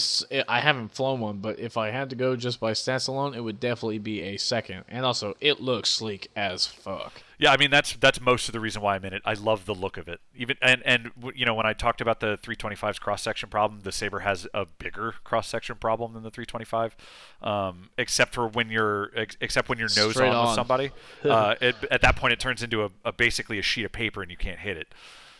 I 0.48 0.60
haven't 0.60 0.88
flown 0.88 1.20
one, 1.20 1.38
but 1.38 1.58
if 1.58 1.76
I 1.76 1.90
had 1.90 2.10
to 2.10 2.16
go 2.16 2.34
just 2.36 2.58
by 2.58 2.72
stats 2.72 3.08
alone, 3.08 3.34
it 3.34 3.40
would 3.40 3.60
definitely 3.60 3.98
be 3.98 4.20
a 4.22 4.36
second. 4.36 4.84
And 4.88 5.04
also, 5.06 5.34
it 5.40 5.60
looks 5.60 5.90
sleek 5.90 6.28
as 6.34 6.66
fuck. 6.66 7.22
Yeah, 7.38 7.52
I 7.52 7.56
mean 7.56 7.70
that's 7.70 7.94
that's 7.94 8.20
most 8.20 8.48
of 8.48 8.52
the 8.52 8.60
reason 8.60 8.82
why 8.82 8.94
I'm 8.94 9.04
in 9.04 9.12
it. 9.12 9.22
I 9.24 9.34
love 9.34 9.66
the 9.66 9.74
look 9.74 9.96
of 9.96 10.08
it. 10.08 10.20
Even 10.34 10.56
and 10.62 10.82
and 10.84 11.10
you 11.34 11.44
know 11.44 11.54
when 11.54 11.66
I 11.66 11.72
talked 11.72 12.00
about 12.00 12.20
the 12.20 12.38
325's 12.38 12.98
cross 12.98 13.22
section 13.22 13.48
problem, 13.48 13.80
the 13.82 13.92
Saber 13.92 14.20
has 14.20 14.46
a 14.54 14.66
bigger 14.66 15.14
cross 15.24 15.48
section 15.48 15.76
problem 15.76 16.12
than 16.12 16.22
the 16.22 16.30
325, 16.30 16.96
um, 17.42 17.90
except 17.98 18.34
for 18.34 18.46
when 18.46 18.70
you're 18.70 19.10
ex- 19.16 19.36
except 19.40 19.68
when 19.68 19.78
you're 19.78 19.88
nose 19.96 20.12
Straight 20.12 20.32
on, 20.32 20.46
with 20.46 20.54
somebody. 20.54 20.90
uh, 21.24 21.54
it, 21.60 21.76
at 21.90 22.02
that 22.02 22.16
point, 22.16 22.32
it 22.32 22.40
turns 22.40 22.62
into 22.62 22.84
a, 22.84 22.90
a 23.04 23.12
basically 23.12 23.58
a 23.58 23.62
sheet 23.62 23.84
of 23.84 23.92
paper 23.92 24.22
and 24.22 24.30
you 24.30 24.36
can't 24.36 24.60
hit 24.60 24.76
it. 24.76 24.94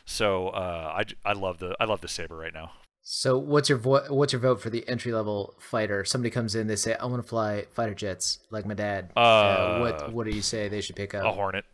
So 0.05 0.49
uh, 0.49 0.93
I, 0.95 1.05
j- 1.05 1.17
I 1.25 1.33
love 1.33 1.59
the 1.59 1.77
I 1.81 1.85
love 1.85 2.01
the 2.01 2.09
Saber 2.09 2.37
right 2.37 2.53
now. 2.53 2.73
So 3.07 3.37
what's 3.39 3.69
your 3.69 3.79
vo- 3.79 4.07
what's 4.09 4.33
your 4.33 4.41
vote 4.41 4.63
for 4.63 4.71
the 4.71 4.87
entry 4.89 5.13
level 5.13 5.55
fighter? 5.59 6.05
Somebody 6.05 6.31
comes 6.31 6.55
in, 6.55 6.67
they 6.67 6.77
say, 6.77 6.95
"I 6.95 7.05
want 7.05 7.23
to 7.23 7.29
fly 7.29 7.67
fighter 7.71 7.95
jets 7.95 8.39
like 8.51 8.65
my 8.65 8.75
dad." 8.75 9.13
Uh, 9.15 9.79
what 9.79 10.13
what 10.13 10.27
do 10.27 10.35
you 10.35 10.43
say 10.43 10.69
they 10.69 10.81
should 10.81 10.97
pick 10.97 11.15
up? 11.15 11.25
A 11.25 11.31
Hornet. 11.33 11.67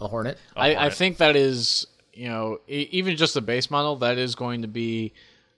A 0.00 0.08
Hornet. 0.08 0.38
A 0.56 0.58
I, 0.60 0.66
I 0.66 0.74
Hornet. 0.74 0.94
think 0.94 1.16
that 1.18 1.36
is, 1.36 1.86
you 2.14 2.28
know, 2.28 2.60
e- 2.68 2.88
even 2.90 3.16
just 3.16 3.34
the 3.34 3.40
base 3.40 3.70
model, 3.70 3.96
that 3.96 4.18
is 4.18 4.34
going 4.34 4.62
to 4.62 4.68
be 4.68 5.12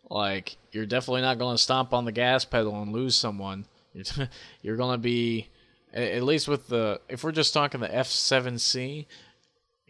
like 0.09 0.57
you're 0.73 0.87
definitely 0.87 1.23
not 1.23 1.39
going 1.39 1.57
to 1.57 1.63
stomp 1.63 1.93
on 1.93 2.05
the 2.05 2.13
gas 2.13 2.45
pedal 2.45 2.81
and 2.83 2.93
lose 2.93 3.15
someone. 3.15 3.65
You're, 3.95 4.29
you're 4.63 4.77
going 4.77 4.95
to 4.95 4.99
be, 5.03 5.49
at 5.93 6.23
least 6.23 6.47
with 6.47 6.69
the, 6.69 7.01
if 7.09 7.25
we're 7.25 7.33
just 7.33 7.53
talking 7.53 7.81
the 7.81 7.89
F7C, 7.89 9.07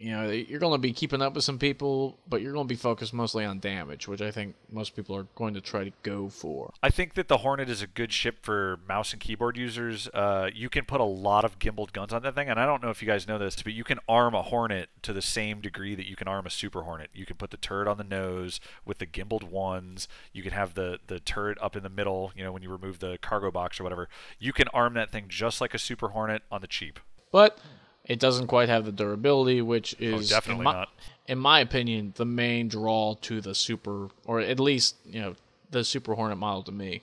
you 0.01 0.11
know, 0.11 0.29
you're 0.29 0.59
going 0.59 0.73
to 0.73 0.79
be 0.79 0.93
keeping 0.93 1.21
up 1.21 1.35
with 1.35 1.43
some 1.43 1.59
people, 1.59 2.17
but 2.27 2.41
you're 2.41 2.53
going 2.53 2.67
to 2.67 2.73
be 2.73 2.77
focused 2.77 3.13
mostly 3.13 3.45
on 3.45 3.59
damage, 3.59 4.07
which 4.07 4.21
I 4.21 4.31
think 4.31 4.55
most 4.71 4.95
people 4.95 5.15
are 5.15 5.27
going 5.35 5.53
to 5.53 5.61
try 5.61 5.83
to 5.83 5.91
go 6.01 6.27
for. 6.27 6.73
I 6.81 6.89
think 6.89 7.13
that 7.13 7.27
the 7.27 7.37
Hornet 7.37 7.69
is 7.69 7.83
a 7.83 7.87
good 7.87 8.11
ship 8.11 8.37
for 8.41 8.79
mouse 8.87 9.13
and 9.13 9.21
keyboard 9.21 9.57
users. 9.57 10.07
Uh, 10.07 10.49
you 10.51 10.69
can 10.69 10.85
put 10.85 11.01
a 11.01 11.05
lot 11.05 11.45
of 11.45 11.59
gimbaled 11.59 11.93
guns 11.93 12.13
on 12.13 12.23
that 12.23 12.33
thing, 12.33 12.49
and 12.49 12.59
I 12.59 12.65
don't 12.65 12.81
know 12.81 12.89
if 12.89 13.03
you 13.03 13.07
guys 13.07 13.27
know 13.27 13.37
this, 13.37 13.61
but 13.61 13.73
you 13.73 13.83
can 13.83 13.99
arm 14.09 14.33
a 14.33 14.41
Hornet 14.41 14.89
to 15.03 15.13
the 15.13 15.21
same 15.21 15.61
degree 15.61 15.93
that 15.93 16.09
you 16.09 16.15
can 16.15 16.27
arm 16.27 16.47
a 16.47 16.49
Super 16.49 16.81
Hornet. 16.81 17.11
You 17.13 17.27
can 17.27 17.35
put 17.35 17.51
the 17.51 17.57
turret 17.57 17.87
on 17.87 17.97
the 17.97 18.03
nose 18.03 18.59
with 18.83 18.97
the 18.97 19.05
gimbaled 19.05 19.43
ones. 19.43 20.07
You 20.33 20.41
can 20.41 20.51
have 20.51 20.73
the 20.73 20.99
the 21.05 21.19
turret 21.19 21.59
up 21.61 21.75
in 21.75 21.83
the 21.83 21.89
middle. 21.89 22.31
You 22.35 22.43
know, 22.43 22.51
when 22.51 22.63
you 22.63 22.71
remove 22.71 22.99
the 22.99 23.19
cargo 23.21 23.51
box 23.51 23.79
or 23.79 23.83
whatever, 23.83 24.09
you 24.39 24.51
can 24.51 24.67
arm 24.69 24.95
that 24.95 25.11
thing 25.11 25.25
just 25.27 25.61
like 25.61 25.75
a 25.75 25.79
Super 25.79 26.09
Hornet 26.09 26.41
on 26.51 26.61
the 26.61 26.67
cheap. 26.67 26.99
But 27.31 27.59
it 28.05 28.19
doesn't 28.19 28.47
quite 28.47 28.69
have 28.69 28.85
the 28.85 28.91
durability, 28.91 29.61
which 29.61 29.95
oh, 29.99 30.03
is 30.03 30.31
Oh, 30.31 30.35
definitely 30.35 30.61
in 30.61 30.63
my, 30.63 30.73
not. 30.73 30.89
in 31.27 31.37
my 31.37 31.59
opinion, 31.59 32.13
the 32.15 32.25
main 32.25 32.67
draw 32.67 33.15
to 33.21 33.41
the 33.41 33.55
super, 33.55 34.09
or 34.25 34.39
at 34.39 34.59
least 34.59 34.95
you 35.05 35.21
know, 35.21 35.35
the 35.69 35.83
Super 35.83 36.15
Hornet 36.15 36.37
model 36.37 36.63
to 36.63 36.71
me. 36.71 37.01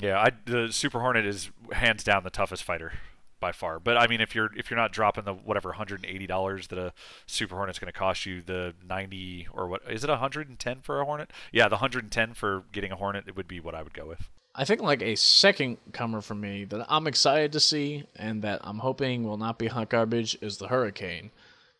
Yeah, 0.00 0.18
I, 0.18 0.30
the 0.46 0.72
Super 0.72 1.00
Hornet 1.00 1.26
is 1.26 1.50
hands 1.72 2.02
down 2.02 2.24
the 2.24 2.30
toughest 2.30 2.64
fighter 2.64 2.94
by 3.42 3.52
far. 3.52 3.78
But 3.78 3.98
I 3.98 4.06
mean, 4.06 4.20
if 4.22 4.34
you're 4.34 4.50
if 4.56 4.70
you're 4.70 4.78
not 4.78 4.92
dropping 4.92 5.24
the 5.24 5.34
whatever 5.34 5.68
180 5.70 6.26
dollars 6.26 6.68
that 6.68 6.78
a 6.78 6.92
Super 7.26 7.56
Hornet's 7.56 7.78
going 7.78 7.92
to 7.92 7.98
cost 7.98 8.24
you, 8.24 8.40
the 8.40 8.74
90 8.86 9.48
or 9.52 9.68
what 9.68 9.82
is 9.90 10.02
it 10.02 10.08
110 10.10 10.80
for 10.80 11.00
a 11.00 11.04
Hornet? 11.04 11.30
Yeah, 11.52 11.68
the 11.68 11.76
110 11.76 12.34
for 12.34 12.64
getting 12.72 12.90
a 12.90 12.96
Hornet 12.96 13.24
it 13.26 13.36
would 13.36 13.48
be 13.48 13.60
what 13.60 13.74
I 13.74 13.82
would 13.82 13.92
go 13.94 14.06
with. 14.06 14.30
I 14.54 14.64
think 14.64 14.82
like 14.82 15.02
a 15.02 15.14
second 15.16 15.78
comer 15.92 16.20
for 16.20 16.34
me 16.34 16.64
that 16.66 16.86
I'm 16.88 17.06
excited 17.06 17.52
to 17.52 17.60
see 17.60 18.04
and 18.16 18.42
that 18.42 18.60
I'm 18.64 18.78
hoping 18.78 19.24
will 19.24 19.38
not 19.38 19.58
be 19.58 19.68
hot 19.68 19.88
garbage 19.88 20.36
is 20.40 20.58
the 20.58 20.68
Hurricane. 20.68 21.30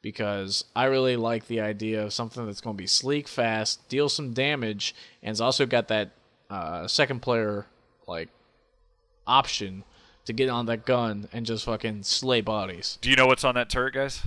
Because 0.01 0.65
I 0.75 0.87
really 0.87 1.15
like 1.15 1.47
the 1.47 1.61
idea 1.61 2.03
of 2.03 2.13
something 2.13 2.45
that's 2.45 2.61
going 2.61 2.77
to 2.77 2.83
be 2.83 2.89
sleek, 2.89 3.29
fast, 3.29 3.89
deal 3.89 4.09
some 4.09 4.33
damage, 4.33 4.97
and 5.23 5.31
it's 5.31 5.41
also 5.41 5.65
got 5.65 5.87
that 5.89 6.11
uh, 6.51 6.89
second 6.89 7.23
player 7.23 7.67
like 8.09 8.29
option 9.27 9.85
to 10.25 10.33
get 10.33 10.49
on 10.49 10.67
that 10.67 10.85
gun 10.85 11.29
and 11.33 11.47
just 11.47 11.65
fucking 11.67 12.03
slay 12.03 12.41
bodies. 12.41 12.99
Do 13.01 13.11
you 13.11 13.17
know 13.17 13.27
what's 13.27 13.45
on 13.45 13.55
that 13.55 13.71
turret, 13.71 13.95
guys? 13.95 14.23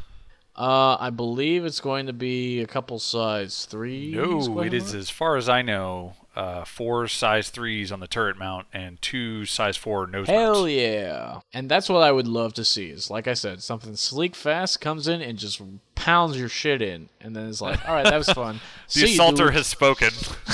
Uh, 0.56 0.96
I 0.98 1.10
believe 1.10 1.66
it's 1.66 1.82
going 1.82 2.06
to 2.06 2.14
be 2.14 2.62
a 2.62 2.68
couple 2.68 2.98
size 3.00 3.66
three. 3.66 4.14
No, 4.14 4.62
it 4.62 4.74
is 4.74 4.96
as 4.96 5.10
far 5.10 5.36
as 5.36 5.50
I 5.50 5.62
know, 5.62 6.14
uh, 6.36 6.66
four 6.66 7.08
size 7.08 7.50
threes 7.50 7.92
on 7.92 8.00
the 8.02 8.08
turret 8.08 8.38
mount 8.38 8.68
and 8.74 9.02
two 9.02 9.46
size 9.46 9.78
four 9.78 10.06
nose 10.06 10.28
Hell 10.28 10.54
mounts. 10.62 10.72
yeah. 10.74 11.40
And 11.54 11.70
that's 11.72 11.88
what 11.88 12.04
I 12.04 12.12
would 12.12 12.28
love 12.28 12.54
to 12.56 12.66
see 12.66 12.90
is 12.90 13.10
like 13.10 13.28
I 13.28 13.34
said, 13.34 13.64
something 13.64 13.96
sleek 13.96 14.36
fast 14.36 14.82
comes 14.82 15.08
in 15.08 15.22
and 15.22 15.38
just 15.38 15.62
pounds 15.96 16.38
your 16.38 16.50
shit 16.50 16.82
in 16.82 17.08
and 17.22 17.36
then 17.36 17.48
it's 17.48 17.62
like, 17.62 17.88
all 17.88 17.96
right, 17.96 18.04
that 18.04 18.18
was 18.18 18.30
fun. 18.34 18.60
The 18.94 19.00
See 19.08 19.14
assaulter 19.14 19.46
dude. 19.46 19.54
has 19.56 19.68
spoken. 19.68 20.10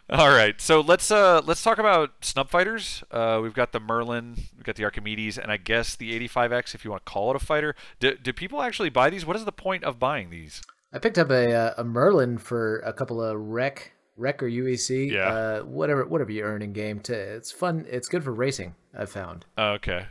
All 0.09 0.29
right, 0.29 0.59
so 0.59 0.81
let's 0.81 1.09
uh 1.11 1.41
let's 1.45 1.63
talk 1.63 1.77
about 1.79 2.11
snub 2.21 2.49
fighters. 2.49 3.03
Uh, 3.09 3.39
we've 3.41 3.53
got 3.53 3.71
the 3.71 3.79
Merlin, 3.79 4.35
we've 4.55 4.65
got 4.65 4.75
the 4.75 4.83
Archimedes, 4.83 5.37
and 5.37 5.49
I 5.49 5.57
guess 5.57 5.95
the 5.95 6.27
85X, 6.27 6.75
if 6.75 6.83
you 6.83 6.91
want 6.91 7.05
to 7.05 7.11
call 7.11 7.29
it 7.31 7.37
a 7.37 7.39
fighter. 7.39 7.73
Do, 7.99 8.15
do 8.17 8.33
people 8.33 8.61
actually 8.61 8.89
buy 8.89 9.09
these? 9.09 9.25
What 9.25 9.37
is 9.37 9.45
the 9.45 9.53
point 9.53 9.85
of 9.85 9.99
buying 9.99 10.29
these? 10.29 10.61
I 10.93 10.99
picked 10.99 11.17
up 11.17 11.31
a 11.31 11.53
uh, 11.53 11.73
a 11.77 11.83
Merlin 11.83 12.37
for 12.37 12.79
a 12.79 12.93
couple 12.93 13.21
of 13.21 13.37
rec 13.37 13.93
rec 14.15 14.43
or 14.43 14.47
UEC. 14.47 15.11
Yeah. 15.11 15.27
Uh, 15.27 15.61
whatever 15.61 16.05
whatever 16.05 16.31
you 16.31 16.43
earn 16.43 16.61
in 16.61 16.73
game. 16.73 16.99
To 17.01 17.13
it's 17.13 17.51
fun. 17.51 17.85
It's 17.89 18.07
good 18.07 18.23
for 18.23 18.31
racing. 18.31 18.75
I've 18.97 19.09
found. 19.09 19.45
Okay, 19.57 20.05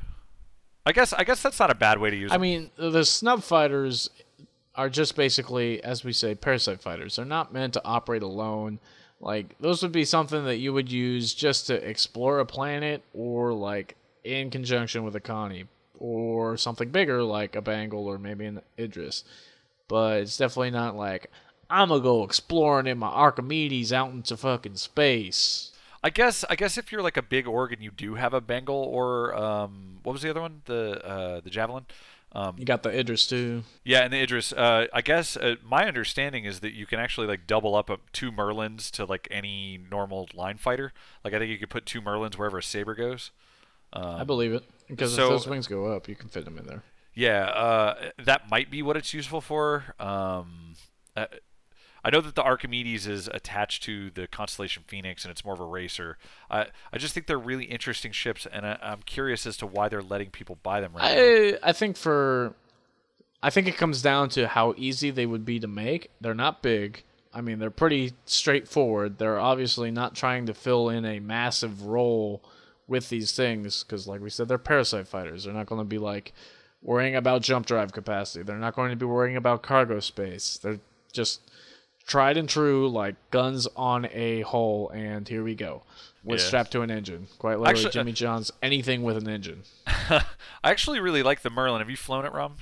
I 0.85 0.93
guess 0.93 1.13
I 1.13 1.25
guess 1.25 1.43
that's 1.43 1.61
not 1.61 1.71
a 1.71 1.75
bad 1.75 2.01
way 2.01 2.11
to 2.11 2.17
use. 2.17 2.33
I 2.33 2.37
it. 2.37 2.41
mean, 2.41 2.71
the 2.77 3.05
snub 3.05 3.43
fighters 3.43 4.11
are 4.75 4.89
just 4.89 5.15
basically, 5.15 5.83
as 5.85 6.03
we 6.03 6.13
say, 6.13 6.35
parasite 6.35 6.81
fighters. 6.81 7.17
They're 7.17 7.25
not 7.25 7.53
meant 7.53 7.75
to 7.75 7.85
operate 7.85 8.23
alone. 8.23 8.81
Like 9.21 9.57
those 9.61 9.83
would 9.83 9.93
be 9.93 10.05
something 10.05 10.45
that 10.47 10.57
you 10.57 10.73
would 10.73 10.91
use 10.91 11.33
just 11.33 11.69
to 11.69 11.75
explore 11.75 12.41
a 12.41 12.47
planet, 12.47 13.05
or 13.15 13.53
like 13.53 13.97
in 14.25 14.51
conjunction 14.51 15.05
with 15.05 15.15
a 15.15 15.21
Connie, 15.21 15.67
or 15.99 16.57
something 16.57 16.91
bigger 16.91 17.23
like 17.23 17.55
a 17.55 17.63
Bengal 17.63 18.07
or 18.07 18.19
maybe 18.19 18.47
an 18.47 18.63
Idris. 18.77 19.23
But 19.93 20.23
it's 20.23 20.39
definitely 20.39 20.71
not 20.71 20.97
like 20.97 21.31
I'm 21.69 21.89
gonna 21.91 22.01
go 22.01 22.25
exploring 22.25 22.87
in 22.87 22.97
my 22.97 23.09
Archimedes 23.09 23.93
out 23.93 24.11
into 24.11 24.39
fucking 24.39 24.77
space. 24.77 25.71
I 26.03 26.09
guess 26.09 26.47
I 26.49 26.57
guess 26.57 26.79
if 26.79 26.91
you're 26.91 27.03
like 27.03 27.19
a 27.19 27.23
big 27.23 27.47
org 27.47 27.75
and 27.75 27.83
you 27.83 27.91
do 27.91 28.15
have 28.15 28.33
a 28.33 28.41
Bengal 28.41 28.75
or 28.75 29.35
um 29.37 29.99
what 30.03 30.15
was 30.15 30.23
the 30.23 30.31
other 30.31 30.41
one 30.41 30.63
the 30.65 31.05
uh 31.07 31.41
the 31.41 31.51
javelin. 31.51 31.85
Um, 32.35 32.57
You 32.59 32.65
got 32.65 32.83
the 32.83 32.89
Idris 32.99 33.27
too. 33.27 33.65
Yeah, 33.85 34.01
and 34.05 34.11
the 34.11 34.23
Idris. 34.23 34.55
Uh, 34.55 34.87
I 34.95 35.03
guess 35.03 35.37
uh, 35.37 35.57
my 35.63 35.87
understanding 35.87 36.47
is 36.47 36.61
that 36.61 36.73
you 36.73 36.87
can 36.87 36.99
actually 36.99 37.27
like 37.27 37.47
double 37.47 37.75
up 37.77 37.91
uh, 37.91 37.99
two 38.15 38.33
Merlins 38.33 38.91
to 38.93 39.05
like 39.05 39.29
any 39.31 39.79
normal 39.91 40.27
line 40.33 40.57
fighter. 40.57 40.95
Like 41.23 41.35
I 41.35 41.39
think 41.39 41.51
you 41.51 41.59
could 41.59 41.69
put 41.69 41.85
two 41.85 42.01
Merlins 42.01 42.39
wherever 42.39 42.57
a 42.57 42.63
saber 42.63 42.95
goes. 42.95 43.31
I 43.93 44.25
believe 44.25 44.55
it 44.55 44.65
because 44.89 45.15
so- 45.15 45.25
if 45.25 45.29
those 45.43 45.47
wings 45.47 45.67
go 45.67 45.85
up, 45.95 46.09
you 46.09 46.17
can 46.17 46.31
fit 46.31 46.47
them 46.47 46.57
in 46.57 46.65
there. 46.67 46.83
Yeah, 47.15 47.45
uh, 47.45 48.11
that 48.25 48.51
might 48.51 48.71
be 48.71 48.83
what 48.83 48.97
it's 48.97 49.13
useful 49.13 49.41
for. 49.41 49.95
Um, 49.99 50.75
uh, 51.17 51.27
I 52.05 52.11
know 52.11 52.21
that 52.21 52.35
the 52.35 52.43
Archimedes 52.43 53.07
is 53.07 53.29
attached 53.33 53.83
to 53.85 54.11
the 54.11 54.27
constellation 54.27 54.83
Phoenix, 54.87 55.25
and 55.25 55.31
it's 55.31 55.45
more 55.45 55.55
of 55.55 55.61
a 55.61 55.65
racer. 55.65 56.19
I 56.51 56.67
I 56.93 56.99
just 56.99 57.15
think 57.15 57.27
they're 57.27 57.39
really 57.39 57.65
interesting 57.65 58.13
ships, 58.13 58.47
and 58.51 58.67
I, 58.67 58.79
I'm 58.83 59.03
curious 59.03 59.47
as 59.47 59.57
to 59.59 59.67
why 59.67 59.89
they're 59.89 60.03
letting 60.03 60.31
people 60.31 60.59
buy 60.63 60.81
them 60.81 60.93
right 60.95 61.03
now. 61.03 61.67
I 61.67 61.71
I 61.71 61.73
think 61.73 61.97
for 61.97 62.55
I 63.43 63.51
think 63.51 63.69
it 63.69 63.77
comes 63.77 64.03
down 64.03 64.29
to 64.31 64.49
how 64.49 64.75
easy 64.77 65.11
they 65.11 65.27
would 65.27 65.45
be 65.45 65.61
to 65.61 65.69
make. 65.69 66.11
They're 66.21 66.35
not 66.35 66.63
big. 66.63 67.05
I 67.35 67.41
mean, 67.41 67.59
they're 67.59 67.71
pretty 67.71 68.13
straightforward. 68.25 69.19
They're 69.19 69.41
obviously 69.41 69.91
not 69.91 70.15
trying 70.15 70.47
to 70.47 70.55
fill 70.55 70.89
in 70.89 71.05
a 71.05 71.19
massive 71.19 71.87
role 71.87 72.43
with 72.87 73.09
these 73.09 73.33
things 73.33 73.83
because, 73.83 74.07
like 74.07 74.21
we 74.21 74.29
said, 74.29 74.49
they're 74.49 74.59
parasite 74.59 75.09
fighters. 75.09 75.45
They're 75.45 75.55
not 75.55 75.67
going 75.67 75.81
to 75.81 75.87
be 75.87 75.99
like 75.99 76.33
worrying 76.83 77.15
about 77.17 77.43
jump 77.43 77.67
drive 77.67 77.93
capacity. 77.93 78.43
They're 78.43 78.57
not 78.59 78.75
going 78.75 78.91
to 78.91 78.97
be 78.97 79.07
worrying 79.07 79.37
about 79.37 79.63
cargo 79.63 80.01
space. 80.01 80.59
They're 80.63 80.81
just 81.13 81.41
tried 82.07 82.37
and 82.37 82.49
true, 82.49 82.89
like 82.89 83.15
guns 83.31 83.69
on 83.77 84.09
a 84.13 84.41
hole, 84.43 84.91
and 84.91 85.27
here 85.29 85.45
we 85.45 85.55
go. 85.55 85.83
With 86.25 86.41
Yeah. 86.41 86.47
strapped 86.47 86.71
to 86.73 86.83
an 86.83 86.91
engine. 86.91 87.27
Quite 87.39 87.59
literally, 87.59 87.71
Actually, 87.71 87.89
uh, 87.89 87.91
Jimmy 87.93 88.13
John's 88.13 88.53
anything 88.63 89.03
with 89.03 89.17
an 89.17 89.29
engine. 89.29 89.63
I 89.87 90.23
actually 90.63 91.01
really 91.01 91.23
like 91.23 91.43
the 91.43 91.51
Merlin. 91.51 91.81
Have 91.81 91.91
you 91.91 91.97
flown 91.97 92.25
it, 92.25 92.33
Rom? 92.33 92.57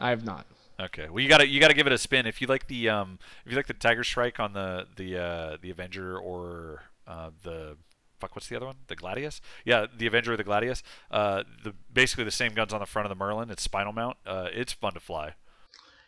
I 0.00 0.10
have 0.10 0.24
not. 0.24 0.46
Okay. 0.80 1.08
Well, 1.10 1.20
you 1.20 1.28
gotta 1.28 1.46
you 1.46 1.60
gotta 1.60 1.74
give 1.74 1.86
it 1.86 1.92
a 1.92 1.98
spin. 1.98 2.26
If 2.26 2.40
you 2.40 2.46
like 2.46 2.66
the 2.68 2.88
um 2.88 3.18
if 3.44 3.52
you 3.52 3.56
like 3.56 3.66
the 3.66 3.74
Tiger 3.74 4.02
Strike 4.02 4.40
on 4.40 4.54
the 4.54 4.86
the 4.96 5.18
uh, 5.18 5.56
the 5.60 5.70
Avenger 5.70 6.18
or 6.18 6.84
uh, 7.06 7.30
the 7.42 7.76
fuck 8.22 8.34
what's 8.36 8.48
the 8.48 8.56
other 8.56 8.66
one? 8.66 8.76
The 8.86 8.96
Gladius? 8.96 9.40
Yeah, 9.64 9.86
the 9.96 10.06
Avenger 10.06 10.32
or 10.32 10.36
the 10.36 10.44
Gladius. 10.44 10.82
Uh, 11.10 11.42
the 11.64 11.74
basically 11.92 12.24
the 12.24 12.30
same 12.30 12.52
guns 12.54 12.72
on 12.72 12.80
the 12.80 12.86
front 12.86 13.04
of 13.06 13.10
the 13.10 13.22
Merlin. 13.22 13.50
It's 13.50 13.62
spinal 13.62 13.92
mount. 13.92 14.16
Uh, 14.26 14.48
it's 14.52 14.72
fun 14.72 14.94
to 14.94 15.00
fly. 15.00 15.34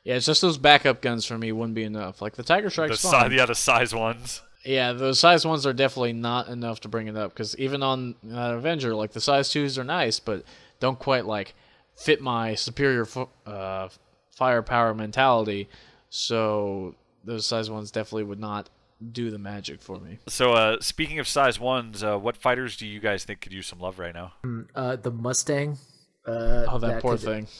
Yeah, 0.04 0.14
it's 0.16 0.26
just 0.26 0.40
those 0.42 0.58
backup 0.58 1.00
guns 1.02 1.24
for 1.24 1.36
me 1.38 1.50
wouldn't 1.52 1.74
be 1.74 1.82
enough. 1.84 2.20
Like 2.22 2.34
the 2.36 2.42
Tiger 2.42 2.66
The 2.66 2.70
Strike's 2.70 3.00
si- 3.00 3.10
fine. 3.10 3.32
yeah, 3.32 3.46
the 3.46 3.54
size 3.54 3.94
ones. 3.94 4.42
Yeah, 4.64 4.92
those 4.92 5.18
size 5.18 5.46
ones 5.46 5.66
are 5.66 5.72
definitely 5.74 6.12
not 6.14 6.48
enough 6.48 6.80
to 6.80 6.88
bring 6.88 7.06
it 7.08 7.16
up 7.16 7.32
because 7.32 7.56
even 7.58 7.82
on 7.82 8.14
uh, 8.32 8.54
Avenger, 8.56 8.94
like 8.94 9.12
the 9.12 9.20
size 9.20 9.50
twos 9.50 9.78
are 9.78 9.84
nice, 9.84 10.20
but 10.20 10.44
don't 10.80 10.98
quite 10.98 11.26
like 11.26 11.54
fit 11.96 12.20
my 12.20 12.54
superior 12.54 13.04
fo- 13.04 13.30
uh, 13.46 13.88
firepower 14.30 14.94
mentality. 14.94 15.68
So 16.10 16.94
those 17.24 17.46
size 17.46 17.70
ones 17.70 17.90
definitely 17.90 18.24
would 18.24 18.40
not 18.40 18.68
do 19.12 19.30
the 19.30 19.38
magic 19.38 19.80
for 19.82 19.98
me. 20.00 20.18
So 20.28 20.52
uh, 20.52 20.76
speaking 20.80 21.18
of 21.18 21.28
size 21.28 21.58
ones, 21.60 22.02
uh, 22.02 22.18
what 22.18 22.36
fighters 22.36 22.76
do 22.76 22.86
you 22.86 23.00
guys 23.00 23.24
think 23.24 23.40
could 23.40 23.52
use 23.52 23.66
some 23.66 23.80
love 23.80 23.98
right 23.98 24.14
now? 24.14 24.32
Uh, 24.74 24.96
the 24.96 25.10
Mustang. 25.10 25.78
Uh, 26.26 26.64
Oh, 26.68 26.78
that, 26.78 27.02
poor 27.02 27.16
thing. 27.16 27.46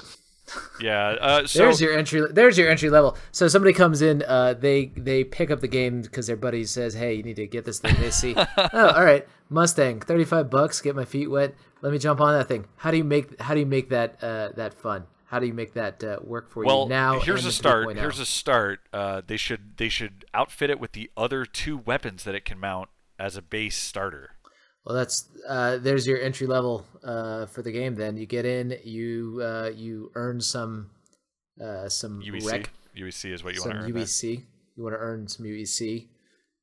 Yeah. 0.78 1.16
Uh, 1.20 1.46
so 1.46 1.60
There's 1.60 1.80
your 1.80 1.96
entry. 1.96 2.22
There's 2.30 2.58
your 2.58 2.68
entry 2.68 2.90
level. 2.90 3.16
So 3.32 3.48
somebody 3.48 3.72
comes 3.72 4.02
in. 4.02 4.22
Uh, 4.28 4.52
they 4.52 4.92
they 4.94 5.24
pick 5.24 5.50
up 5.50 5.60
the 5.60 5.68
game 5.68 6.02
because 6.02 6.26
their 6.26 6.36
buddy 6.36 6.66
says, 6.66 6.92
"Hey, 6.92 7.14
you 7.14 7.22
need 7.22 7.36
to 7.36 7.46
get 7.46 7.64
this 7.64 7.78
thing." 7.78 7.96
They 7.98 8.10
see, 8.10 8.34
oh, 8.58 8.68
all 8.88 9.04
right, 9.04 9.26
Mustang, 9.48 10.00
thirty 10.00 10.24
five 10.24 10.50
bucks. 10.50 10.82
Get 10.82 10.94
my 10.94 11.06
feet 11.06 11.30
wet. 11.30 11.54
Let 11.80 11.92
me 11.92 11.98
jump 11.98 12.20
on 12.20 12.36
that 12.36 12.46
thing. 12.46 12.66
How 12.76 12.90
do 12.90 12.98
you 12.98 13.04
make 13.04 13.40
How 13.40 13.54
do 13.54 13.60
you 13.60 13.64
make 13.66 13.88
that 13.88 14.22
uh, 14.22 14.50
that 14.56 14.74
fun? 14.74 15.04
How 15.34 15.40
do 15.40 15.48
you 15.48 15.52
make 15.52 15.74
that 15.74 16.04
uh, 16.04 16.18
work 16.22 16.52
for 16.52 16.64
Well, 16.64 16.84
you 16.84 16.90
now? 16.90 17.18
here's 17.18 17.44
a 17.44 17.50
start. 17.50 17.88
3.0? 17.88 17.96
Here's 17.98 18.20
a 18.20 18.24
start. 18.24 18.78
Uh, 18.92 19.20
they 19.26 19.36
should 19.36 19.76
they 19.78 19.88
should 19.88 20.24
outfit 20.32 20.70
it 20.70 20.78
with 20.78 20.92
the 20.92 21.10
other 21.16 21.44
two 21.44 21.76
weapons 21.76 22.22
that 22.22 22.36
it 22.36 22.44
can 22.44 22.60
mount 22.60 22.88
as 23.18 23.36
a 23.36 23.42
base 23.42 23.76
starter. 23.76 24.36
Well, 24.86 24.94
that's 24.94 25.28
uh, 25.48 25.78
there's 25.78 26.06
your 26.06 26.20
entry 26.20 26.46
level 26.46 26.86
uh, 27.02 27.46
for 27.46 27.62
the 27.62 27.72
game. 27.72 27.96
Then 27.96 28.16
you 28.16 28.26
get 28.26 28.44
in, 28.44 28.78
you 28.84 29.40
uh, 29.42 29.72
you 29.74 30.12
earn 30.14 30.40
some 30.40 30.90
uh, 31.60 31.88
some 31.88 32.22
UEC. 32.22 32.52
rec, 32.52 32.70
UEC 32.96 33.32
is 33.32 33.42
what 33.42 33.56
you 33.56 33.62
want 33.62 33.72
to 33.72 33.78
earn. 33.86 33.92
UEC. 33.92 34.44
You 34.76 34.84
want 34.84 34.94
to 34.94 35.00
earn 35.00 35.26
some 35.26 35.46
UEC 35.46 36.06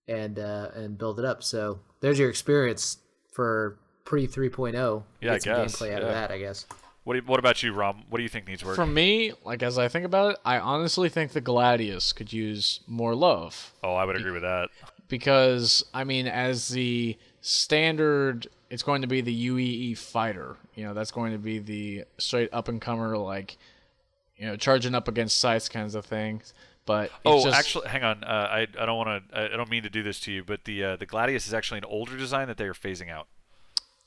and 0.07 0.39
uh, 0.39 0.69
and 0.75 0.97
build 0.97 1.19
it 1.19 1.25
up. 1.25 1.43
So 1.43 1.81
there's 1.99 2.17
your 2.17 2.29
experience 2.29 2.99
for 3.33 3.79
pre 4.05 4.27
3.0. 4.27 5.03
Yeah, 5.19 5.31
I 5.31 5.33
Get 5.33 5.43
some 5.43 5.55
guess, 5.55 5.75
gameplay 5.75 5.93
out 5.93 6.03
of 6.03 6.07
that, 6.07 6.31
I 6.31 6.37
guess. 6.37 6.65
What, 7.03 7.15
you- 7.15 7.23
what 7.23 7.39
about 7.39 7.63
you, 7.63 7.73
Rom? 7.73 8.03
What 8.09 8.17
do 8.17 8.23
you 8.23 8.29
think 8.29 8.47
needs 8.47 8.63
work? 8.63 8.75
For 8.75 8.85
me, 8.85 9.33
like 9.43 9.63
as 9.63 9.77
I 9.79 9.87
think 9.87 10.05
about 10.05 10.33
it, 10.33 10.39
I 10.45 10.59
honestly 10.59 11.09
think 11.09 11.31
the 11.31 11.41
Gladius 11.41 12.13
could 12.13 12.31
use 12.31 12.81
more 12.87 13.15
love. 13.15 13.71
oh, 13.83 13.95
I 13.95 14.05
would 14.05 14.15
agree 14.15 14.31
with 14.31 14.43
that. 14.43 14.69
because 15.07 15.83
I 15.93 16.03
mean, 16.03 16.27
as 16.27 16.69
the 16.69 17.17
standard, 17.41 18.47
it's 18.69 18.83
going 18.83 19.01
to 19.01 19.07
be 19.07 19.21
the 19.21 19.47
UEE 19.49 19.97
fighter. 19.97 20.57
You 20.75 20.85
know, 20.85 20.93
that's 20.93 21.11
going 21.11 21.31
to 21.33 21.37
be 21.37 21.59
the 21.59 22.05
straight 22.17 22.49
up 22.53 22.67
and 22.67 22.79
comer, 22.81 23.17
like 23.17 23.57
you 24.37 24.45
know, 24.47 24.55
charging 24.55 24.95
up 24.95 25.07
against 25.07 25.37
sites 25.37 25.69
kinds 25.69 25.93
of 25.95 26.05
things. 26.05 26.53
But 26.85 27.11
Oh, 27.25 27.43
just, 27.43 27.55
actually, 27.57 27.87
hang 27.89 28.03
on. 28.03 28.23
Uh, 28.23 28.47
I 28.51 28.61
I 28.79 28.85
don't 28.85 28.97
want 28.97 29.29
to. 29.31 29.37
I 29.37 29.45
I 29.53 29.57
don't 29.57 29.69
mean 29.69 29.83
to 29.83 29.89
do 29.89 30.01
this 30.03 30.19
to 30.21 30.31
you, 30.31 30.43
but 30.43 30.63
the 30.65 30.83
uh, 30.83 30.95
the 30.95 31.05
Gladius 31.05 31.45
is 31.47 31.53
actually 31.53 31.77
an 31.79 31.85
older 31.85 32.17
design 32.17 32.47
that 32.47 32.57
they 32.57 32.65
are 32.65 32.73
phasing 32.73 33.09
out. 33.09 33.27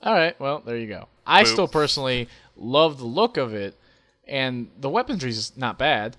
all 0.02 0.14
right. 0.14 0.38
Well, 0.40 0.62
there 0.64 0.76
you 0.76 0.86
go. 0.88 1.06
I 1.26 1.44
Boop. 1.44 1.46
still 1.48 1.68
personally 1.68 2.28
love 2.56 2.98
the 2.98 3.06
look 3.06 3.36
of 3.36 3.54
it, 3.54 3.78
and 4.26 4.70
the 4.78 4.88
weaponry's 4.88 5.56
not 5.56 5.78
bad. 5.78 6.16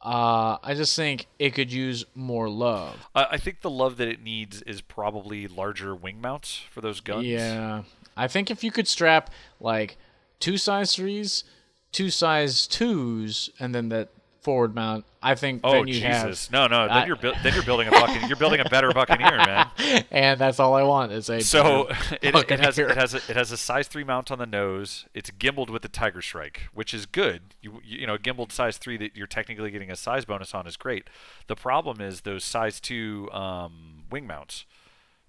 Uh, 0.00 0.58
I 0.62 0.74
just 0.74 0.94
think 0.94 1.26
it 1.38 1.50
could 1.54 1.72
use 1.72 2.04
more 2.14 2.48
love. 2.48 3.08
I 3.14 3.26
I 3.32 3.36
think 3.38 3.62
the 3.62 3.70
love 3.70 3.96
that 3.96 4.08
it 4.08 4.22
needs 4.22 4.62
is 4.62 4.80
probably 4.80 5.48
larger 5.48 5.94
wing 5.94 6.20
mounts 6.20 6.62
for 6.70 6.80
those 6.80 7.00
guns. 7.00 7.26
Yeah. 7.26 7.82
I 8.16 8.28
think 8.28 8.50
if 8.50 8.64
you 8.64 8.70
could 8.70 8.88
strap 8.88 9.30
like 9.60 9.96
two 10.38 10.58
size 10.58 10.94
threes, 10.94 11.44
two 11.92 12.10
size 12.10 12.66
twos, 12.66 13.50
and 13.58 13.74
then 13.74 13.88
that 13.90 14.10
forward 14.46 14.74
mount, 14.76 15.04
I 15.20 15.34
think 15.34 15.62
Oh 15.64 15.72
then 15.72 15.88
you 15.88 15.94
Jesus! 15.94 16.46
have. 16.46 16.52
No, 16.52 16.66
no. 16.68 16.86
Then 16.86 16.96
I- 16.98 17.06
you're 17.06 17.16
buil- 17.16 17.34
then 17.42 17.52
you're 17.52 17.64
building 17.64 17.88
a 17.88 17.90
buccaneer. 17.90 18.28
You're 18.28 18.36
building 18.36 18.60
a 18.60 18.64
better 18.68 18.92
buccaneer, 18.92 19.36
man. 19.38 19.66
And 20.12 20.40
that's 20.40 20.60
all 20.60 20.74
I 20.74 20.82
want 20.84 21.10
is 21.10 21.28
a. 21.28 21.40
So 21.40 21.88
it, 22.22 22.34
it 22.50 22.60
has 22.60 22.78
it 22.78 22.96
has 22.96 23.12
a, 23.14 23.16
it 23.28 23.36
has 23.36 23.50
a 23.50 23.56
size 23.56 23.88
three 23.88 24.04
mount 24.04 24.30
on 24.30 24.38
the 24.38 24.46
nose. 24.46 25.04
It's 25.14 25.30
gimbaled 25.32 25.68
with 25.68 25.82
the 25.82 25.88
Tiger 25.88 26.22
Strike, 26.22 26.68
which 26.72 26.94
is 26.94 27.06
good. 27.06 27.54
You 27.60 27.80
you 27.84 27.98
you 28.00 28.06
know 28.06 28.16
gimbaled 28.16 28.52
size 28.52 28.78
three 28.78 28.96
that 28.98 29.16
you're 29.16 29.26
technically 29.26 29.70
getting 29.72 29.90
a 29.90 29.96
size 29.96 30.24
bonus 30.24 30.54
on 30.54 30.66
is 30.68 30.76
great. 30.76 31.10
The 31.48 31.56
problem 31.56 32.00
is 32.00 32.20
those 32.20 32.44
size 32.44 32.80
two 32.80 33.28
um, 33.32 34.04
wing 34.10 34.26
mounts, 34.28 34.64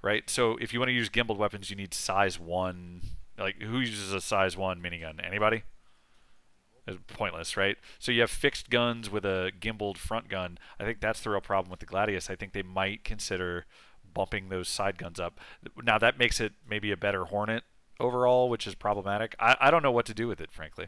right? 0.04 0.30
So 0.30 0.58
if 0.58 0.74
you 0.74 0.80
want 0.80 0.90
to 0.90 0.94
use 0.94 1.10
gimbaled 1.10 1.38
weapons, 1.38 1.70
you 1.72 1.76
need 1.76 1.94
size 1.94 2.40
one. 2.40 3.02
Like 3.38 3.62
who 3.62 3.80
uses 3.80 4.14
a 4.14 4.22
size 4.22 4.56
one 4.56 4.80
minigun? 4.80 5.26
Anybody? 5.26 5.64
It's 6.88 6.98
pointless, 7.08 7.58
right? 7.58 7.78
So 8.00 8.12
you 8.12 8.22
have 8.22 8.32
fixed 8.32 8.70
guns 8.70 9.10
with 9.10 9.26
a 9.26 9.52
gimbaled 9.60 9.98
front 9.98 10.30
gun. 10.30 10.58
I 10.80 10.86
think 10.86 11.02
that's 11.02 11.22
the 11.22 11.32
real 11.32 11.42
problem 11.42 11.70
with 11.70 11.82
the 11.82 11.86
Gladius. 11.86 12.30
I 12.30 12.36
think 12.36 12.54
they 12.54 12.64
might 12.64 13.04
consider 13.04 13.66
bumping 14.14 14.50
those 14.50 14.70
side 14.70 14.98
guns 14.98 15.20
up. 15.20 15.40
Now 15.84 15.98
that 15.98 16.18
makes 16.18 16.40
it 16.40 16.54
maybe 16.68 16.92
a 16.92 16.98
better 16.98 17.26
Hornet 17.26 17.64
overall, 18.00 18.50
which 18.50 18.68
is 18.68 18.76
problematic. 18.76 19.36
I, 19.40 19.56
I 19.60 19.72
don't 19.72 19.84
know 19.84 19.92
what 19.92 20.06
to 20.06 20.14
do 20.14 20.28
with 20.28 20.40
it, 20.40 20.52
frankly. 20.52 20.88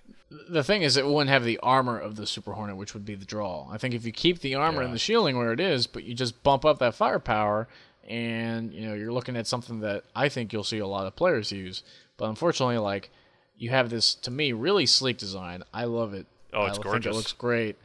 The 0.49 0.63
thing 0.63 0.83
is, 0.83 0.95
it 0.95 1.05
wouldn't 1.05 1.29
have 1.29 1.43
the 1.43 1.59
armor 1.59 1.97
of 1.97 2.15
the 2.15 2.27
Super 2.27 2.53
Hornet, 2.53 2.77
which 2.77 2.93
would 2.93 3.05
be 3.05 3.15
the 3.15 3.25
draw. 3.25 3.67
I 3.69 3.77
think 3.77 3.93
if 3.93 4.05
you 4.05 4.11
keep 4.11 4.39
the 4.39 4.55
armor 4.55 4.81
and 4.81 4.93
the 4.93 4.99
shielding 4.99 5.37
where 5.37 5.51
it 5.51 5.59
is, 5.59 5.87
but 5.87 6.03
you 6.03 6.13
just 6.13 6.43
bump 6.43 6.65
up 6.65 6.79
that 6.79 6.95
firepower, 6.95 7.67
and 8.07 8.73
you 8.73 8.87
know 8.87 8.93
you're 8.93 9.13
looking 9.13 9.35
at 9.35 9.47
something 9.47 9.81
that 9.81 10.03
I 10.15 10.29
think 10.29 10.53
you'll 10.53 10.63
see 10.63 10.79
a 10.79 10.87
lot 10.87 11.05
of 11.07 11.15
players 11.15 11.51
use. 11.51 11.83
But 12.17 12.29
unfortunately, 12.29 12.77
like 12.77 13.11
you 13.59 13.69
have 13.69 13.89
this 13.89 14.15
to 14.15 14.31
me 14.31 14.53
really 14.53 14.85
sleek 14.85 15.17
design. 15.17 15.63
I 15.73 15.83
love 15.83 16.13
it. 16.13 16.25
Oh, 16.53 16.65
it's 16.65 16.79
I 16.79 16.91
think 16.91 17.05
it 17.05 17.13
looks 17.13 17.33
great. 17.33 17.77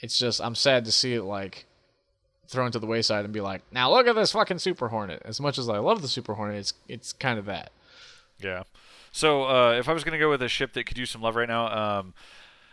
It's 0.00 0.18
just 0.18 0.40
I'm 0.40 0.54
sad 0.54 0.84
to 0.84 0.92
see 0.92 1.14
it 1.14 1.22
like 1.22 1.64
thrown 2.48 2.72
to 2.72 2.78
the 2.78 2.86
wayside 2.86 3.24
and 3.24 3.32
be 3.32 3.40
like, 3.40 3.62
now 3.72 3.90
look 3.90 4.06
at 4.06 4.14
this 4.14 4.32
fucking 4.32 4.58
Super 4.58 4.88
Hornet. 4.88 5.22
As 5.24 5.40
much 5.40 5.58
as 5.58 5.68
I 5.68 5.78
love 5.78 6.02
the 6.02 6.08
Super 6.08 6.34
Hornet, 6.34 6.58
it's 6.58 6.74
it's 6.88 7.12
kind 7.12 7.38
of 7.38 7.46
that. 7.46 7.70
Yeah. 8.40 8.64
So 9.12 9.44
uh, 9.44 9.72
if 9.78 9.88
I 9.88 9.92
was 9.92 10.04
going 10.04 10.12
to 10.12 10.18
go 10.18 10.30
with 10.30 10.42
a 10.42 10.48
ship 10.48 10.72
that 10.72 10.84
could 10.84 10.98
use 10.98 11.10
some 11.10 11.22
love 11.22 11.36
right 11.36 11.48
now, 11.48 11.66
um, 11.98 12.14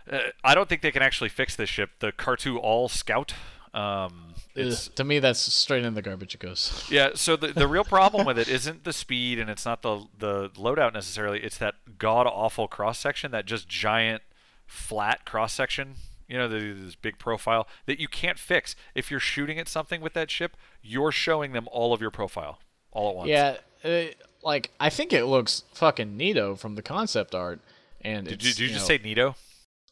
uh, 0.10 0.20
I 0.44 0.56
don't 0.56 0.68
think 0.68 0.82
they 0.82 0.92
can 0.92 1.04
actually 1.04 1.30
fix 1.30 1.56
this 1.56 1.70
ship. 1.70 1.92
The 2.00 2.12
Khartu-al 2.12 2.90
Scout. 2.90 3.34
Um, 3.74 4.29
it's 4.67 4.88
to 4.89 5.04
me, 5.04 5.19
that's 5.19 5.39
straight 5.39 5.84
in 5.86 5.93
the 5.93 6.02
garbage. 6.02 6.36
It 6.36 6.39
goes. 6.39 6.86
Yeah, 6.91 7.12
so 7.15 7.36
the, 7.36 7.48
the 7.48 7.67
real 7.67 7.84
problem 7.84 8.26
with 8.26 8.38
it 8.39 8.48
isn't 8.48 8.84
the 8.84 8.93
speed 8.93 9.39
and 9.39 9.50
it's 9.50 9.65
not 9.65 9.82
the 9.82 10.06
the 10.17 10.50
loadout 10.52 10.93
necessarily. 10.93 11.41
It's 11.41 11.58
that 11.58 11.76
god 11.98 12.28
awful 12.28 12.67
cross 12.67 13.00
section, 13.00 13.32
that 13.32 13.45
just 13.45 13.67
giant 13.67 14.24
flat 14.65 15.26
cross 15.26 15.54
section. 15.54 15.95
You 16.28 16.38
know, 16.38 16.48
the, 16.48 16.74
this 16.74 16.95
big 16.95 17.17
profile 17.17 17.67
that 17.88 18.00
you 18.00 18.08
can't 18.08 18.38
fix. 18.38 18.76
If 18.93 19.10
you're 19.10 19.19
shooting 19.19 19.58
at 19.58 19.67
something 19.67 20.00
with 20.00 20.13
that 20.13 20.30
ship, 20.30 20.56
you're 20.84 21.12
showing 21.12 21.54
them 21.54 21.67
all 21.72 21.91
of 21.91 22.02
your 22.02 22.12
profile 22.12 22.60
all 22.91 23.10
at 23.10 23.15
once. 23.15 23.30
Yeah, 23.30 23.58
uh, 23.84 24.13
like 24.43 24.72
I 24.80 24.89
think 24.89 25.12
it 25.12 25.26
looks 25.26 25.63
fucking 25.74 26.17
neato 26.17 26.58
from 26.58 26.76
the 26.76 26.82
concept 26.82 27.34
art. 27.34 27.60
And 28.02 28.28
Did 28.28 28.43
you, 28.43 28.52
did 28.52 28.60
you 28.60 28.67
just 28.69 28.82
know, 28.82 28.95
say 28.95 29.02
Nito? 29.04 29.36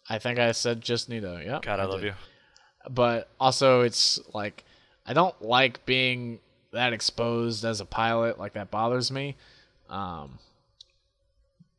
I 0.10 0.20
think 0.20 0.40
I 0.40 0.52
said 0.54 0.82
just 0.82 1.10
neato. 1.10 1.44
Yeah. 1.44 1.60
God, 1.62 1.80
I, 1.80 1.86
love 1.86 2.02
did. 2.02 2.08
you. 2.08 2.14
But 2.90 3.30
also, 3.40 3.82
it's 3.82 4.20
like 4.34 4.64
I 5.06 5.14
don't 5.14 5.40
like 5.42 5.86
being 5.86 6.40
that 6.72 6.94
exposed 6.94 7.66
as 7.66 7.82
a 7.82 7.86
pilot. 7.86 8.40
Like 8.40 8.54
that 8.54 8.72
bothers 8.72 9.12
me. 9.12 9.36
Um, 9.90 10.40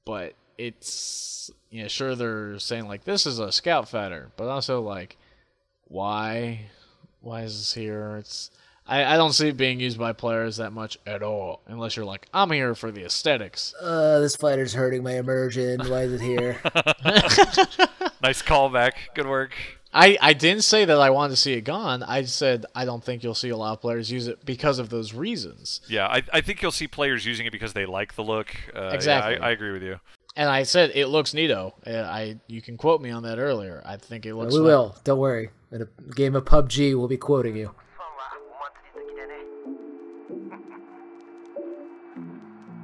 but 0.05 0.35
it's 0.57 1.51
you 1.71 1.83
know 1.83 1.89
sure 1.89 2.15
they're 2.15 2.59
saying 2.59 2.89
like 2.89 3.05
this 3.05 3.27
is 3.27 3.39
a 3.39 3.53
scout 3.53 3.89
fighter, 3.89 4.31
but 4.37 4.49
also 4.49 4.81
like 4.81 5.17
why 5.85 6.61
why 7.21 7.43
is 7.43 7.59
this 7.59 7.75
here? 7.75 8.17
It's 8.19 8.51
I, 8.87 9.05
I 9.05 9.17
don't 9.19 9.33
see 9.33 9.49
it 9.49 9.57
being 9.59 9.81
used 9.81 9.99
by 9.99 10.15
players 10.15 10.57
that 10.57 10.73
much 10.73 10.99
at 11.07 11.23
all, 11.23 11.61
unless 11.67 11.95
you're 11.97 12.07
like 12.07 12.27
I'm 12.33 12.51
here 12.51 12.75
for 12.75 12.91
the 12.91 13.05
aesthetics. 13.05 13.75
Uh, 13.81 14.21
this 14.21 14.35
fighter's 14.37 14.73
hurting 14.73 15.03
my 15.03 15.17
immersion. 15.17 15.81
Why 15.89 16.03
is 16.03 16.15
it 16.15 16.21
here? 16.21 16.59
Nice 18.21 18.43
callback. 18.43 18.93
Good 19.15 19.29
work. 19.29 19.53
I, 19.99 20.17
I 20.21 20.33
didn't 20.33 20.63
say 20.63 20.85
that 20.85 21.01
I 21.01 21.11
wanted 21.11 21.31
to 21.31 21.37
see 21.37 21.55
it 21.55 21.63
gone. 21.63 22.05
I 22.05 22.23
said 22.23 22.67
I 22.75 22.85
don't 22.85 23.03
think 23.03 23.25
you'll 23.25 23.35
see 23.35 23.49
a 23.49 23.57
lot 23.57 23.73
of 23.73 23.81
players 23.81 24.13
use 24.13 24.29
it 24.29 24.45
because 24.45 24.79
of 24.79 24.91
those 24.91 25.13
reasons. 25.13 25.81
Yeah, 25.89 26.07
I, 26.07 26.23
I 26.33 26.41
think 26.41 26.63
you'll 26.63 26.71
see 26.71 26.87
players 26.87 27.27
using 27.27 27.47
it 27.47 27.51
because 27.51 27.73
they 27.73 27.85
like 27.85 28.15
the 28.15 28.23
look. 28.23 28.55
Uh, 28.75 28.81
yeah, 28.83 28.93
Exactly. 28.93 29.39
I, 29.39 29.49
I 29.49 29.51
agree 29.51 29.73
with 29.73 29.83
you. 29.83 29.99
and 30.37 30.49
I 30.49 30.63
said 30.63 30.93
it 30.95 31.09
looks 31.09 31.33
neato. 31.33 31.73
Uh, 31.85 32.03
I 32.09 32.39
you 32.47 32.63
can 32.63 32.77
quote 32.77 33.01
me 33.01 33.11
on 33.11 33.25
that 33.25 33.39
earlier. 33.39 33.83
I 33.85 33.97
think 33.97 34.25
it 34.25 34.35
looks. 34.37 34.55
we 34.55 34.61
like- 34.61 34.67
will. 34.67 34.97
Don't 35.03 35.19
worry. 35.19 35.51
In 35.73 35.83
a 35.83 35.89
game 36.15 36.35
of 36.37 36.45
PUBG, 36.45 36.97
we'll 36.97 37.09
be 37.09 37.17
quoting 37.19 37.57
you. 37.57 37.75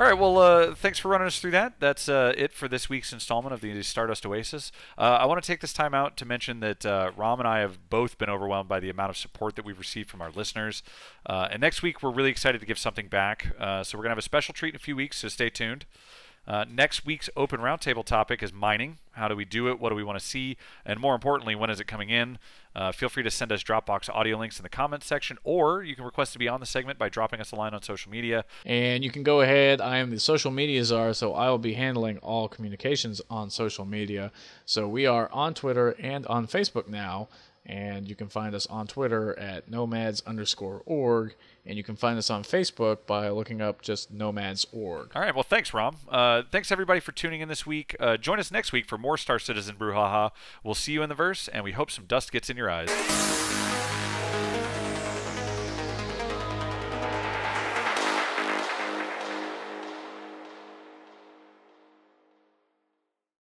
All 0.00 0.06
right, 0.06 0.18
well, 0.18 0.38
uh, 0.38 0.74
thanks 0.74 0.98
for 0.98 1.08
running 1.08 1.26
us 1.26 1.38
through 1.40 1.50
that. 1.50 1.74
That's 1.78 2.08
uh, 2.08 2.32
it 2.34 2.54
for 2.54 2.68
this 2.68 2.88
week's 2.88 3.12
installment 3.12 3.52
of 3.52 3.60
the 3.60 3.82
Stardust 3.82 4.24
Oasis. 4.24 4.72
Uh, 4.96 5.18
I 5.20 5.26
want 5.26 5.42
to 5.42 5.46
take 5.46 5.60
this 5.60 5.74
time 5.74 5.92
out 5.92 6.16
to 6.16 6.24
mention 6.24 6.60
that 6.60 6.86
uh, 6.86 7.10
Ram 7.18 7.38
and 7.38 7.46
I 7.46 7.58
have 7.58 7.90
both 7.90 8.16
been 8.16 8.30
overwhelmed 8.30 8.66
by 8.66 8.80
the 8.80 8.88
amount 8.88 9.10
of 9.10 9.18
support 9.18 9.56
that 9.56 9.64
we've 9.66 9.78
received 9.78 10.08
from 10.08 10.22
our 10.22 10.30
listeners. 10.30 10.82
Uh, 11.26 11.48
and 11.50 11.60
next 11.60 11.82
week, 11.82 12.02
we're 12.02 12.12
really 12.12 12.30
excited 12.30 12.62
to 12.62 12.66
give 12.66 12.78
something 12.78 13.08
back. 13.08 13.54
Uh, 13.58 13.82
so 13.84 13.98
we're 13.98 14.04
going 14.04 14.08
to 14.08 14.12
have 14.12 14.18
a 14.18 14.22
special 14.22 14.54
treat 14.54 14.70
in 14.70 14.76
a 14.76 14.78
few 14.78 14.96
weeks, 14.96 15.18
so 15.18 15.28
stay 15.28 15.50
tuned. 15.50 15.84
Uh, 16.46 16.64
next 16.68 17.06
week's 17.06 17.30
open 17.36 17.60
roundtable 17.60 18.04
topic 18.04 18.42
is 18.42 18.52
mining. 18.52 18.98
How 19.12 19.28
do 19.28 19.36
we 19.36 19.44
do 19.44 19.68
it? 19.68 19.78
What 19.78 19.90
do 19.90 19.94
we 19.94 20.02
want 20.02 20.18
to 20.18 20.24
see? 20.24 20.56
And 20.84 20.98
more 20.98 21.14
importantly, 21.14 21.54
when 21.54 21.70
is 21.70 21.80
it 21.80 21.86
coming 21.86 22.10
in? 22.10 22.38
Uh, 22.74 22.92
feel 22.92 23.08
free 23.08 23.22
to 23.22 23.30
send 23.30 23.52
us 23.52 23.62
Dropbox 23.62 24.08
audio 24.08 24.38
links 24.38 24.58
in 24.58 24.62
the 24.62 24.68
comments 24.68 25.06
section, 25.06 25.36
or 25.44 25.82
you 25.82 25.94
can 25.94 26.04
request 26.04 26.32
to 26.32 26.38
be 26.38 26.48
on 26.48 26.60
the 26.60 26.66
segment 26.66 26.98
by 26.98 27.08
dropping 27.08 27.40
us 27.40 27.52
a 27.52 27.56
line 27.56 27.74
on 27.74 27.82
social 27.82 28.10
media. 28.10 28.44
And 28.64 29.04
you 29.04 29.10
can 29.10 29.22
go 29.22 29.40
ahead. 29.42 29.80
I 29.80 29.98
am 29.98 30.10
the 30.10 30.20
social 30.20 30.50
media 30.50 30.82
czar, 30.84 31.12
so 31.12 31.34
I 31.34 31.50
will 31.50 31.58
be 31.58 31.74
handling 31.74 32.18
all 32.18 32.48
communications 32.48 33.20
on 33.28 33.50
social 33.50 33.84
media. 33.84 34.32
So 34.64 34.88
we 34.88 35.06
are 35.06 35.30
on 35.32 35.54
Twitter 35.54 35.90
and 35.98 36.26
on 36.26 36.46
Facebook 36.46 36.88
now. 36.88 37.28
And 37.70 38.08
you 38.08 38.16
can 38.16 38.26
find 38.26 38.52
us 38.52 38.66
on 38.66 38.88
Twitter 38.88 39.38
at 39.38 39.70
nomads 39.70 40.22
underscore 40.26 40.82
org. 40.86 41.36
And 41.64 41.76
you 41.76 41.84
can 41.84 41.94
find 41.94 42.18
us 42.18 42.28
on 42.28 42.42
Facebook 42.42 43.06
by 43.06 43.28
looking 43.28 43.60
up 43.60 43.80
just 43.80 44.10
nomads 44.10 44.66
org. 44.72 45.12
All 45.14 45.22
right. 45.22 45.32
Well, 45.32 45.44
thanks, 45.44 45.72
Rom. 45.72 45.96
Uh, 46.08 46.42
thanks, 46.50 46.72
everybody, 46.72 46.98
for 46.98 47.12
tuning 47.12 47.42
in 47.42 47.48
this 47.48 47.64
week. 47.64 47.94
Uh, 48.00 48.16
join 48.16 48.40
us 48.40 48.50
next 48.50 48.72
week 48.72 48.86
for 48.86 48.98
more 48.98 49.16
Star 49.16 49.38
Citizen 49.38 49.76
Brouhaha. 49.76 50.32
We'll 50.64 50.74
see 50.74 50.90
you 50.92 51.04
in 51.04 51.08
the 51.08 51.14
verse, 51.14 51.46
and 51.46 51.62
we 51.62 51.70
hope 51.70 51.92
some 51.92 52.06
dust 52.06 52.32
gets 52.32 52.50
in 52.50 52.56
your 52.56 52.70
eyes. 52.70 52.90